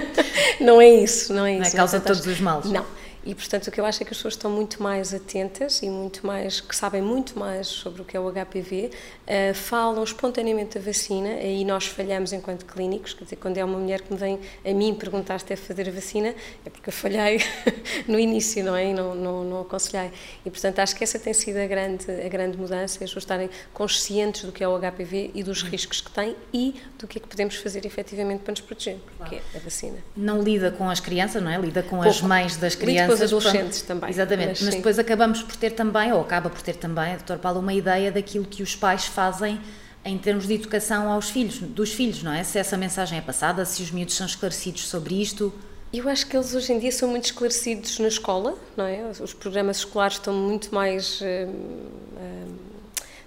não 0.60 0.80
é 0.80 0.88
isso, 0.88 1.34
não 1.34 1.46
é 1.46 1.54
isso. 1.54 1.62
Não 1.62 1.68
é 1.68 1.70
causa 1.72 1.98
de 1.98 2.04
todos 2.04 2.24
os 2.24 2.40
males. 2.40 2.70
Não. 2.70 2.86
E, 3.24 3.34
portanto, 3.34 3.68
o 3.68 3.70
que 3.70 3.80
eu 3.80 3.84
acho 3.84 4.02
é 4.02 4.04
que 4.04 4.10
as 4.10 4.16
pessoas 4.16 4.34
estão 4.34 4.50
muito 4.50 4.82
mais 4.82 5.14
atentas 5.14 5.80
e 5.82 5.88
muito 5.88 6.26
mais, 6.26 6.60
que 6.60 6.74
sabem 6.74 7.00
muito 7.00 7.38
mais 7.38 7.68
sobre 7.68 8.02
o 8.02 8.04
que 8.04 8.16
é 8.16 8.20
o 8.20 8.30
HPV, 8.30 8.86
uh, 8.86 8.90
eh, 9.26 9.54
falam 9.54 10.02
espontaneamente 10.02 10.76
da 10.76 10.84
vacina, 10.84 11.28
aí 11.28 11.64
nós 11.64 11.86
falhamos 11.86 12.32
enquanto 12.32 12.66
clínicos, 12.66 13.14
quer 13.14 13.24
dizer, 13.24 13.36
quando 13.36 13.58
é 13.58 13.64
uma 13.64 13.78
mulher 13.78 14.00
que 14.00 14.12
me 14.12 14.18
vem 14.18 14.40
a 14.64 14.74
mim 14.74 14.92
perguntar 14.94 15.38
se 15.38 15.46
deve 15.46 15.60
fazer 15.60 15.88
a 15.88 15.92
vacina, 15.92 16.34
é 16.66 16.70
porque 16.70 16.88
eu 16.88 16.92
falhei 16.92 17.40
no 18.08 18.18
início, 18.18 18.64
não 18.64 18.74
é? 18.74 18.90
E 18.90 18.94
não, 18.94 19.14
não, 19.14 19.44
não 19.44 19.60
aconselhei. 19.60 20.10
E, 20.44 20.50
portanto, 20.50 20.80
acho 20.80 20.96
que 20.96 21.04
essa 21.04 21.18
tem 21.18 21.32
sido 21.32 21.58
a 21.58 21.66
grande, 21.66 22.10
a 22.10 22.28
grande 22.28 22.58
mudança, 22.58 22.94
as 22.94 22.98
pessoas 22.98 23.22
estarem 23.22 23.48
conscientes 23.72 24.42
do 24.44 24.50
que 24.50 24.64
é 24.64 24.68
o 24.68 24.76
HPV 24.78 25.30
e 25.32 25.44
dos 25.44 25.62
riscos 25.62 26.00
que 26.00 26.10
tem 26.10 26.34
e 26.52 26.74
do 26.98 27.06
que 27.06 27.18
é 27.18 27.20
que 27.20 27.28
podemos 27.28 27.54
fazer 27.54 27.86
efetivamente 27.86 28.40
para 28.40 28.50
nos 28.50 28.60
proteger, 28.60 28.98
que 29.28 29.36
é 29.36 29.42
a 29.54 29.58
vacina. 29.60 29.98
Não 30.16 30.42
lida 30.42 30.72
com 30.72 30.90
as 30.90 30.98
crianças, 30.98 31.40
não 31.40 31.50
é? 31.50 31.56
Lida 31.56 31.82
com 31.84 31.96
Pouco. 31.96 32.08
as 32.08 32.20
mães 32.20 32.56
das 32.56 32.74
crianças 32.74 33.11
com 33.18 33.24
os 33.24 33.32
adolescentes 33.32 33.82
também. 33.82 34.10
Exatamente, 34.10 34.48
mas, 34.48 34.62
mas 34.62 34.74
depois 34.74 34.98
acabamos 34.98 35.42
por 35.42 35.56
ter 35.56 35.70
também, 35.70 36.12
ou 36.12 36.20
acaba 36.20 36.50
por 36.50 36.62
ter 36.62 36.76
também, 36.76 37.16
Dr. 37.16 37.36
Paulo, 37.36 37.60
uma 37.60 37.72
ideia 37.72 38.10
daquilo 38.10 38.44
que 38.44 38.62
os 38.62 38.74
pais 38.74 39.06
fazem 39.06 39.60
em 40.04 40.18
termos 40.18 40.46
de 40.46 40.54
educação 40.54 41.10
aos 41.10 41.30
filhos, 41.30 41.58
dos 41.58 41.92
filhos, 41.92 42.22
não 42.22 42.32
é? 42.32 42.42
Se 42.42 42.58
essa 42.58 42.76
mensagem 42.76 43.18
é 43.18 43.22
passada, 43.22 43.64
se 43.64 43.82
os 43.82 43.90
miúdos 43.90 44.16
são 44.16 44.26
esclarecidos 44.26 44.88
sobre 44.88 45.20
isto. 45.20 45.52
Eu 45.92 46.08
acho 46.08 46.26
que 46.26 46.36
eles 46.36 46.54
hoje 46.54 46.72
em 46.72 46.78
dia 46.78 46.90
são 46.90 47.08
muito 47.08 47.26
esclarecidos 47.26 47.98
na 47.98 48.08
escola, 48.08 48.56
não 48.76 48.86
é? 48.86 49.04
Os 49.20 49.32
programas 49.32 49.78
escolares 49.78 50.16
estão 50.16 50.34
muito 50.34 50.74
mais 50.74 51.20
hum, 51.20 51.26
hum, 52.18 52.56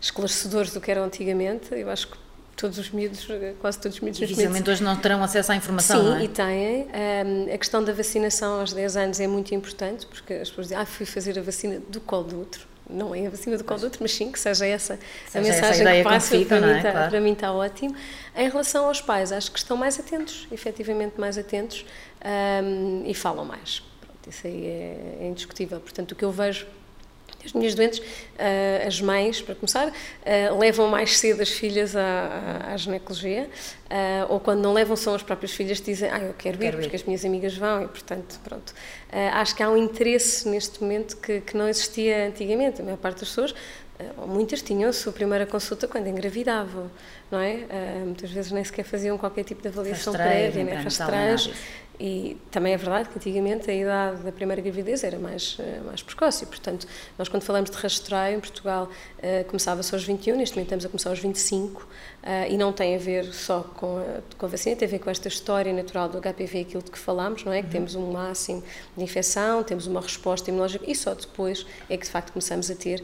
esclarecedores 0.01 0.73
do 0.73 0.81
que 0.81 0.91
eram 0.91 1.03
antigamente. 1.03 1.73
Eu 1.73 1.89
acho 1.89 2.07
que 2.07 2.17
todos 2.55 2.77
os 2.77 2.89
miúdos, 2.89 3.27
quase 3.59 3.79
todos 3.79 3.97
os 3.97 4.01
miúdos 4.01 4.19
Dificilmente 4.19 4.69
hoje 4.69 4.83
não 4.83 4.95
terão 4.95 5.21
acesso 5.21 5.51
à 5.51 5.55
informação, 5.55 5.99
Sim, 6.01 6.09
não 6.09 6.15
é? 6.17 6.23
e 6.23 6.27
têm. 6.27 6.87
Um, 6.87 7.53
a 7.53 7.57
questão 7.57 7.83
da 7.83 7.93
vacinação 7.93 8.59
aos 8.59 8.73
10 8.73 8.97
anos 8.97 9.19
é 9.19 9.27
muito 9.27 9.53
importante, 9.53 10.05
porque 10.05 10.33
as 10.33 10.49
pessoas 10.49 10.67
dizem, 10.67 10.77
ah, 10.77 10.85
fui 10.85 11.05
fazer 11.05 11.37
a 11.37 11.41
vacina 11.41 11.81
do 11.89 11.99
colo 11.99 12.23
do 12.23 12.39
outro. 12.39 12.67
Não 12.89 13.15
é 13.15 13.25
a 13.25 13.29
vacina 13.29 13.57
do 13.57 13.63
colo 13.63 13.79
do 13.79 13.83
outro, 13.85 13.99
mas 14.01 14.13
sim, 14.13 14.31
que 14.31 14.39
seja 14.39 14.65
essa 14.65 14.99
seja 15.27 15.39
a 15.39 15.41
mensagem 15.41 15.87
essa 15.87 15.95
que 15.95 16.03
passa, 16.03 16.37
que 16.37 16.45
para, 16.45 16.61
mim 16.61 16.67
é? 16.67 16.77
está, 16.77 16.91
claro. 16.91 17.09
para 17.09 17.21
mim 17.21 17.31
está 17.33 17.51
ótimo. 17.51 17.95
Em 18.35 18.49
relação 18.49 18.85
aos 18.85 19.01
pais, 19.01 19.31
acho 19.31 19.51
que 19.51 19.57
estão 19.57 19.75
mais 19.75 19.99
atentos, 19.99 20.47
efetivamente 20.51 21.19
mais 21.19 21.37
atentos, 21.37 21.83
um, 22.63 23.03
e 23.05 23.13
falam 23.13 23.43
mais. 23.43 23.81
Pronto, 23.99 24.29
isso 24.29 24.45
aí 24.45 24.65
é, 24.67 25.17
é 25.21 25.27
indiscutível. 25.27 25.79
Portanto, 25.79 26.11
o 26.11 26.15
que 26.15 26.23
eu 26.23 26.31
vejo 26.31 26.67
as 27.45 27.53
minhas 27.53 27.75
doentes, 27.75 27.99
uh, 27.99 28.87
as 28.87 28.99
mães, 28.99 29.41
para 29.41 29.55
começar, 29.55 29.87
uh, 29.87 30.57
levam 30.57 30.87
mais 30.87 31.17
cedo 31.17 31.41
as 31.41 31.49
filhas 31.49 31.95
à, 31.95 32.71
à 32.71 32.77
ginecologia, 32.77 33.49
uh, 33.85 34.33
ou 34.33 34.39
quando 34.39 34.61
não 34.61 34.73
levam, 34.73 34.95
são 34.95 35.13
as 35.13 35.23
próprias 35.23 35.51
filhas 35.51 35.79
que 35.79 35.85
dizem, 35.85 36.09
ah, 36.09 36.19
eu 36.19 36.33
quero, 36.33 36.57
quero 36.57 36.77
ir, 36.77 36.81
porque 36.81 36.95
as 36.95 37.03
minhas 37.03 37.23
amigas 37.23 37.55
vão, 37.55 37.83
e 37.83 37.87
portanto, 37.87 38.39
pronto. 38.43 38.73
acho 39.33 39.55
que 39.55 39.63
há 39.63 39.69
um 39.69 39.77
interesse 39.77 40.47
neste 40.49 40.81
momento 40.81 41.17
que, 41.17 41.41
que 41.41 41.55
não 41.55 41.69
existia 41.69 42.27
antigamente. 42.27 42.81
A 42.81 42.83
maior 42.83 42.97
parte 42.97 43.19
das 43.19 43.29
pessoas 43.29 43.53
ou 44.17 44.27
muitas 44.27 44.61
tinham 44.61 44.89
a 44.89 44.93
sua 44.93 45.13
primeira 45.13 45.45
consulta 45.45 45.87
quando 45.87 46.07
engravidavam, 46.07 46.91
não 47.31 47.39
é? 47.39 47.53
Uh, 47.53 48.05
muitas 48.05 48.29
vezes 48.29 48.51
nem 48.51 48.63
sequer 48.63 48.83
faziam 48.83 49.17
qualquer 49.17 49.45
tipo 49.45 49.61
de 49.61 49.69
avaliação 49.69 50.11
prévia, 50.11 50.63
nem 50.63 50.75
rastreios. 50.75 51.49
E 51.99 52.37
também 52.51 52.73
é 52.73 52.77
verdade 52.77 53.09
que 53.09 53.17
antigamente 53.17 53.69
a 53.69 53.73
idade 53.73 54.21
da 54.23 54.31
primeira 54.31 54.61
gravidez 54.61 55.03
era 55.03 55.17
mais, 55.17 55.57
eh, 55.59 55.79
mais 55.85 56.01
precoce 56.01 56.43
e, 56.43 56.47
portanto, 56.47 56.85
nós 57.17 57.29
quando 57.29 57.43
falamos 57.43 57.69
de 57.69 57.77
rastreio 57.77 58.37
em 58.37 58.39
Portugal 58.39 58.89
uh, 59.19 59.45
começava-se 59.45 59.93
aos 59.93 60.03
21, 60.03 60.35
neste 60.35 60.55
momento 60.55 60.67
estamos 60.67 60.85
a 60.85 60.89
começar 60.89 61.09
aos 61.09 61.19
25 61.19 61.81
uh, 61.81 61.87
eh, 62.23 62.51
e 62.51 62.57
não 62.57 62.73
tem 62.73 62.95
a 62.95 62.97
ver 62.97 63.25
só 63.33 63.61
com 63.61 63.97
a, 63.97 64.37
com 64.37 64.45
a 64.45 64.49
vacina, 64.49 64.75
tem 64.75 64.87
a 64.87 64.91
ver 64.91 64.99
com 64.99 65.09
esta 65.09 65.29
história 65.29 65.71
natural 65.71 66.09
do 66.09 66.19
HPV, 66.19 66.61
aquilo 66.61 66.83
de 66.83 66.91
que 66.91 66.99
falámos, 66.99 67.45
não 67.45 67.53
é? 67.53 67.59
Que 67.59 67.67
uhum. 67.67 67.71
temos 67.71 67.95
um 67.95 68.11
máximo 68.11 68.61
de 68.97 69.03
infecção, 69.03 69.63
temos 69.63 69.87
uma 69.87 70.01
resposta 70.01 70.49
imunológica 70.49 70.83
e 70.89 70.95
só 70.95 71.13
depois 71.13 71.65
é 71.89 71.95
que 71.95 72.05
de 72.05 72.11
facto 72.11 72.33
começamos 72.33 72.69
a 72.69 72.75
ter 72.75 73.03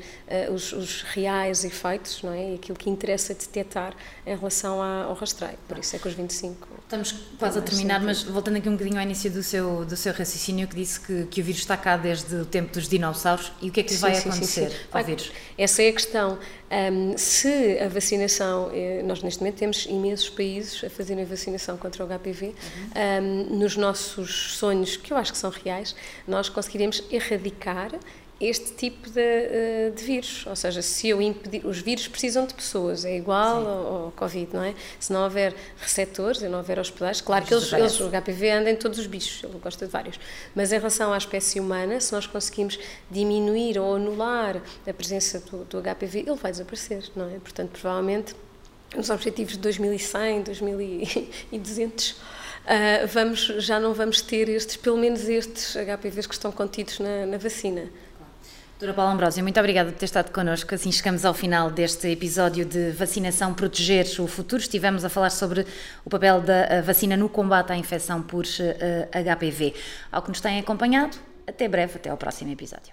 os, 0.54 0.74
os, 0.74 1.04
reais 1.04 1.64
efeitos, 1.64 2.22
não 2.24 2.34
é? 2.34 2.52
E 2.52 2.56
aquilo 2.56 2.78
que 2.78 2.90
interessa 2.90 3.34
detectar 3.34 3.94
em 4.26 4.36
relação 4.36 4.82
ao 4.82 5.14
rastreio. 5.14 5.58
Por 5.68 5.78
isso 5.78 5.96
é 5.96 6.00
que 6.00 6.08
os 6.08 6.14
25 6.14 6.68
Estamos 6.92 7.16
quase 7.40 7.58
a 7.58 7.62
terminar, 7.62 8.02
mas 8.02 8.22
voltando 8.24 8.58
aqui 8.58 8.68
um 8.68 8.74
bocadinho 8.74 8.98
ao 8.98 9.04
início 9.04 9.32
do 9.32 9.42
seu, 9.42 9.86
do 9.86 9.96
seu 9.96 10.12
raciocínio, 10.12 10.68
que 10.68 10.76
disse 10.76 11.00
que, 11.00 11.24
que 11.28 11.40
o 11.40 11.44
vírus 11.46 11.62
está 11.62 11.78
cá 11.78 11.96
desde 11.96 12.36
o 12.36 12.46
tempo 12.46 12.74
dos 12.74 12.90
dinossauros, 12.90 13.50
e 13.62 13.70
o 13.70 13.72
que 13.72 13.80
é 13.80 13.84
que 13.84 13.94
sim, 13.94 14.00
vai 14.02 14.14
sim, 14.14 14.28
acontecer 14.28 14.70
sim, 14.72 14.78
ao 14.92 15.02
vírus? 15.02 15.32
Essa 15.58 15.84
é 15.84 15.88
a 15.88 15.94
questão. 15.94 16.38
Um, 16.70 17.18
se 17.18 17.80
a 17.80 17.88
vacinação, 17.88 18.72
eh, 18.74 19.02
nós 19.06 19.24
neste 19.24 19.40
momento 19.40 19.56
temos 19.56 19.86
imensos 19.86 20.30
países 20.30 20.84
a 20.84 20.90
fazerem 20.90 21.24
a 21.24 21.28
vacinação 21.28 21.78
contra 21.78 22.04
o 22.04 22.08
HPV, 22.08 22.48
uhum. 22.48 23.54
um, 23.54 23.60
nos 23.60 23.78
nossos 23.78 24.58
sonhos, 24.58 24.98
que 24.98 25.14
eu 25.14 25.18
acho 25.18 25.32
que 25.32 25.38
são 25.38 25.50
reais, 25.50 25.96
nós 26.28 26.50
conseguiremos 26.50 27.02
erradicar 27.10 27.92
este 28.42 28.74
tipo 28.74 29.10
de, 29.10 29.22
eh, 29.22 29.92
de, 29.96 30.04
vírus. 30.04 30.46
Ou 30.48 30.56
seja, 30.56 30.82
se 30.82 31.08
eu 31.10 31.22
impedir. 31.22 31.66
Os 31.66 31.80
vírus 31.80 32.08
precisam 32.08 32.46
de 32.46 32.54
pessoas, 32.54 33.06
é 33.06 33.16
igual 33.16 33.68
ao, 33.68 34.06
ao, 34.06 34.12
Covid, 34.12 34.50
não 34.54 34.64
é? 34.64 34.74
Se 35.00 35.14
não 35.14 35.24
houver 35.24 35.54
receptores, 35.80 36.40
se 36.40 36.48
não 36.48 36.58
houver 36.58 36.80
hospedagem, 36.80 37.24
claro 37.24 37.46
que 37.46 37.54
eles, 37.54 37.72
eles, 37.72 38.00
o 38.00 38.10
HPV 38.10 38.50
anda 38.50 38.72
em 38.72 38.76
todos 38.76 38.98
os 38.98 39.06
bichos, 39.06 39.44
ele 39.44 39.60
gosta 39.60 39.86
de 39.86 39.92
vários. 39.92 40.20
Mas 40.56 40.72
em 40.72 40.78
relação 40.78 41.14
à 41.14 41.18
espécie 41.18 41.60
humana, 41.60 42.00
se 42.00 42.12
nós 42.12 42.26
conseguimos 42.26 42.80
diminuir 43.10 43.78
ou 43.78 43.96
anular 43.96 44.62
a 44.88 44.94
presença 44.94 45.40
do, 45.40 45.64
do 45.66 45.82
HPV, 45.82 46.22
ele 46.22 46.36
vai 46.36 46.52
desaparecer, 46.52 47.04
não 47.16 47.30
é? 47.30 47.40
Portanto, 47.40 47.70
provavelmente, 47.80 48.36
nos 48.96 49.10
objetivos 49.10 49.54
de 49.54 49.60
2100, 49.60 50.42
2200. 50.44 52.12
Uh, 52.62 53.08
vamos, 53.08 53.40
já 53.58 53.80
não 53.80 53.94
vamos 53.94 54.22
ter 54.22 54.48
estes, 54.50 54.76
pelo 54.76 54.98
menos 54.98 55.28
estes 55.28 55.76
HPVs 55.76 56.28
que 56.28 56.34
estão 56.34 56.52
contidos 56.52 57.00
na, 57.00 57.26
na 57.26 57.38
vacina. 57.38 57.90
Doutora 58.82 58.96
Paula 58.96 59.14
Ambrósio, 59.14 59.44
muito 59.44 59.60
obrigada 59.60 59.92
por 59.92 60.00
ter 60.00 60.06
estado 60.06 60.32
connosco. 60.32 60.74
Assim 60.74 60.92
chegamos 60.92 61.24
ao 61.24 61.36
final 61.36 61.70
deste 61.70 62.08
episódio 62.08 62.66
de 62.66 62.90
Vacinação 62.90 63.54
Proteger 63.54 64.08
o 64.20 64.26
Futuro. 64.26 64.60
Estivemos 64.60 65.06
a 65.06 65.10
falar 65.10 65.30
sobre 65.30 65.68
o 66.04 66.10
papel 66.10 66.42
da 66.42 66.82
vacina 66.82 67.16
no 67.16 67.30
combate 67.30 67.72
à 67.72 67.78
infecção 67.78 68.24
por 68.24 68.44
uh, 68.44 68.48
eh, 69.12 69.36
HPV. 69.36 69.76
Ao 70.12 70.24
que 70.24 70.30
nos 70.30 70.42
têm 70.42 70.60
acompanhado, 70.60 71.16
até 71.46 71.68
breve, 71.68 71.98
até 71.98 72.10
ao 72.10 72.18
próximo 72.18 72.52
episódio. 72.52 72.92